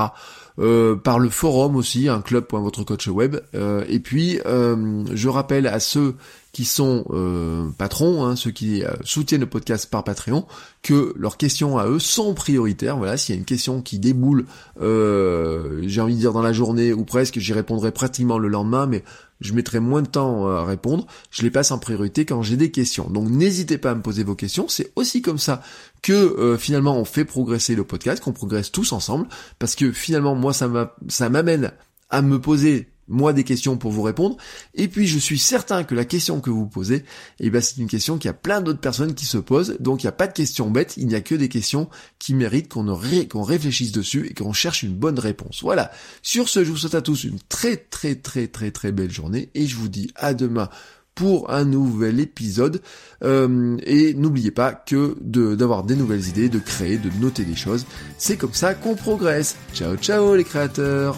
Euh, 0.57 0.95
par 0.95 1.19
le 1.19 1.29
forum 1.29 1.75
aussi, 1.75 2.07
un 2.07 2.21
club.votrecoachweb. 2.21 3.37
Euh, 3.55 3.83
et 3.89 3.99
puis, 3.99 4.39
euh, 4.45 5.03
je 5.13 5.27
rappelle 5.27 5.67
à 5.67 5.79
ceux 5.79 6.15
qui 6.53 6.63
sont 6.63 7.03
euh, 7.09 7.67
patrons, 7.77 8.23
hein, 8.23 8.37
ceux 8.37 8.51
qui 8.51 8.81
soutiennent 9.03 9.41
le 9.41 9.47
podcast 9.47 9.89
par 9.89 10.05
Patreon, 10.05 10.45
que 10.81 11.13
leurs 11.17 11.35
questions 11.35 11.77
à 11.77 11.87
eux 11.87 11.99
sont 11.99 12.33
prioritaires. 12.33 12.95
Voilà, 12.95 13.17
s'il 13.17 13.35
y 13.35 13.37
a 13.37 13.39
une 13.39 13.45
question 13.45 13.81
qui 13.81 13.99
déboule, 13.99 14.45
j'ai 14.79 16.01
envie 16.01 16.15
de 16.15 16.19
dire 16.19 16.31
dans 16.31 16.41
la 16.41 16.53
journée 16.53 16.93
ou 16.93 17.03
presque, 17.03 17.39
j'y 17.39 17.51
répondrai 17.51 17.91
pratiquement 17.91 18.37
le 18.37 18.47
lendemain, 18.47 18.85
mais 18.85 19.03
je 19.41 19.51
mettrai 19.51 19.81
moins 19.81 20.01
de 20.01 20.07
temps 20.07 20.47
à 20.47 20.63
répondre. 20.63 21.05
Je 21.29 21.43
les 21.43 21.51
passe 21.51 21.71
en 21.71 21.77
priorité 21.77 22.23
quand 22.23 22.41
j'ai 22.41 22.55
des 22.55 22.71
questions. 22.71 23.09
Donc 23.09 23.27
n'hésitez 23.29 23.77
pas 23.77 23.91
à 23.91 23.95
me 23.95 24.01
poser 24.01 24.23
vos 24.23 24.35
questions. 24.35 24.67
C'est 24.69 24.93
aussi 24.95 25.21
comme 25.21 25.37
ça 25.37 25.61
que 26.05 26.55
finalement 26.59 26.97
on 26.97 27.05
fait 27.05 27.25
progresser 27.25 27.73
le 27.75 27.83
podcast, 27.83 28.21
qu'on 28.21 28.31
progresse 28.31 28.71
tous 28.71 28.91
ensemble, 28.91 29.27
parce 29.57 29.75
que 29.75 29.91
finalement 29.91 30.35
moi 30.35 30.53
ça 30.53 31.29
m'amène 31.29 31.71
à 32.09 32.21
me 32.21 32.39
poser 32.39 32.89
moi 33.07 33.33
des 33.33 33.43
questions 33.43 33.77
pour 33.77 33.91
vous 33.91 34.01
répondre. 34.01 34.37
Et 34.73 34.87
puis 34.87 35.07
je 35.07 35.19
suis 35.19 35.39
certain 35.39 35.83
que 35.83 35.95
la 35.95 36.05
question 36.05 36.41
que 36.41 36.49
vous 36.49 36.67
posez, 36.67 37.03
eh 37.39 37.49
ben, 37.49 37.61
c'est 37.61 37.77
une 37.77 37.87
question 37.87 38.17
qu'il 38.17 38.27
y 38.27 38.29
a 38.29 38.33
plein 38.33 38.61
d'autres 38.61 38.79
personnes 38.79 39.13
qui 39.13 39.25
se 39.25 39.37
posent. 39.37 39.77
Donc 39.79 40.03
il 40.03 40.05
n'y 40.05 40.09
a 40.09 40.13
pas 40.13 40.27
de 40.27 40.33
questions 40.33 40.69
bêtes, 40.69 40.95
il 40.97 41.07
n'y 41.07 41.15
a 41.15 41.21
que 41.21 41.35
des 41.35 41.49
questions 41.49 41.89
qui 42.19 42.33
méritent 42.33 42.69
qu'on 42.69 43.43
réfléchisse 43.43 43.91
dessus 43.91 44.27
et 44.27 44.33
qu'on 44.33 44.53
cherche 44.53 44.83
une 44.83 44.95
bonne 44.95 45.19
réponse. 45.19 45.61
Voilà. 45.61 45.91
Sur 46.21 46.49
ce, 46.49 46.63
je 46.63 46.71
vous 46.71 46.77
souhaite 46.77 46.95
à 46.95 47.01
tous 47.01 47.23
une 47.23 47.39
très 47.49 47.77
très 47.77 48.15
très 48.15 48.47
très 48.47 48.71
très 48.71 48.91
belle 48.91 49.11
journée 49.11 49.49
et 49.53 49.67
je 49.67 49.75
vous 49.75 49.89
dis 49.89 50.11
à 50.15 50.33
demain 50.33 50.69
pour 51.15 51.49
un 51.51 51.65
nouvel 51.65 52.19
épisode. 52.19 52.81
Euh, 53.23 53.77
et 53.83 54.13
n'oubliez 54.13 54.51
pas 54.51 54.73
que 54.73 55.15
d'avoir 55.21 55.83
des 55.83 55.95
nouvelles 55.95 56.27
idées, 56.27 56.49
de 56.49 56.59
créer, 56.59 56.97
de 56.97 57.09
noter 57.19 57.45
des 57.45 57.55
choses, 57.55 57.85
c'est 58.17 58.37
comme 58.37 58.53
ça 58.53 58.75
qu'on 58.75 58.95
progresse. 58.95 59.55
Ciao 59.73 59.95
ciao 59.95 60.35
les 60.35 60.43
créateurs. 60.43 61.17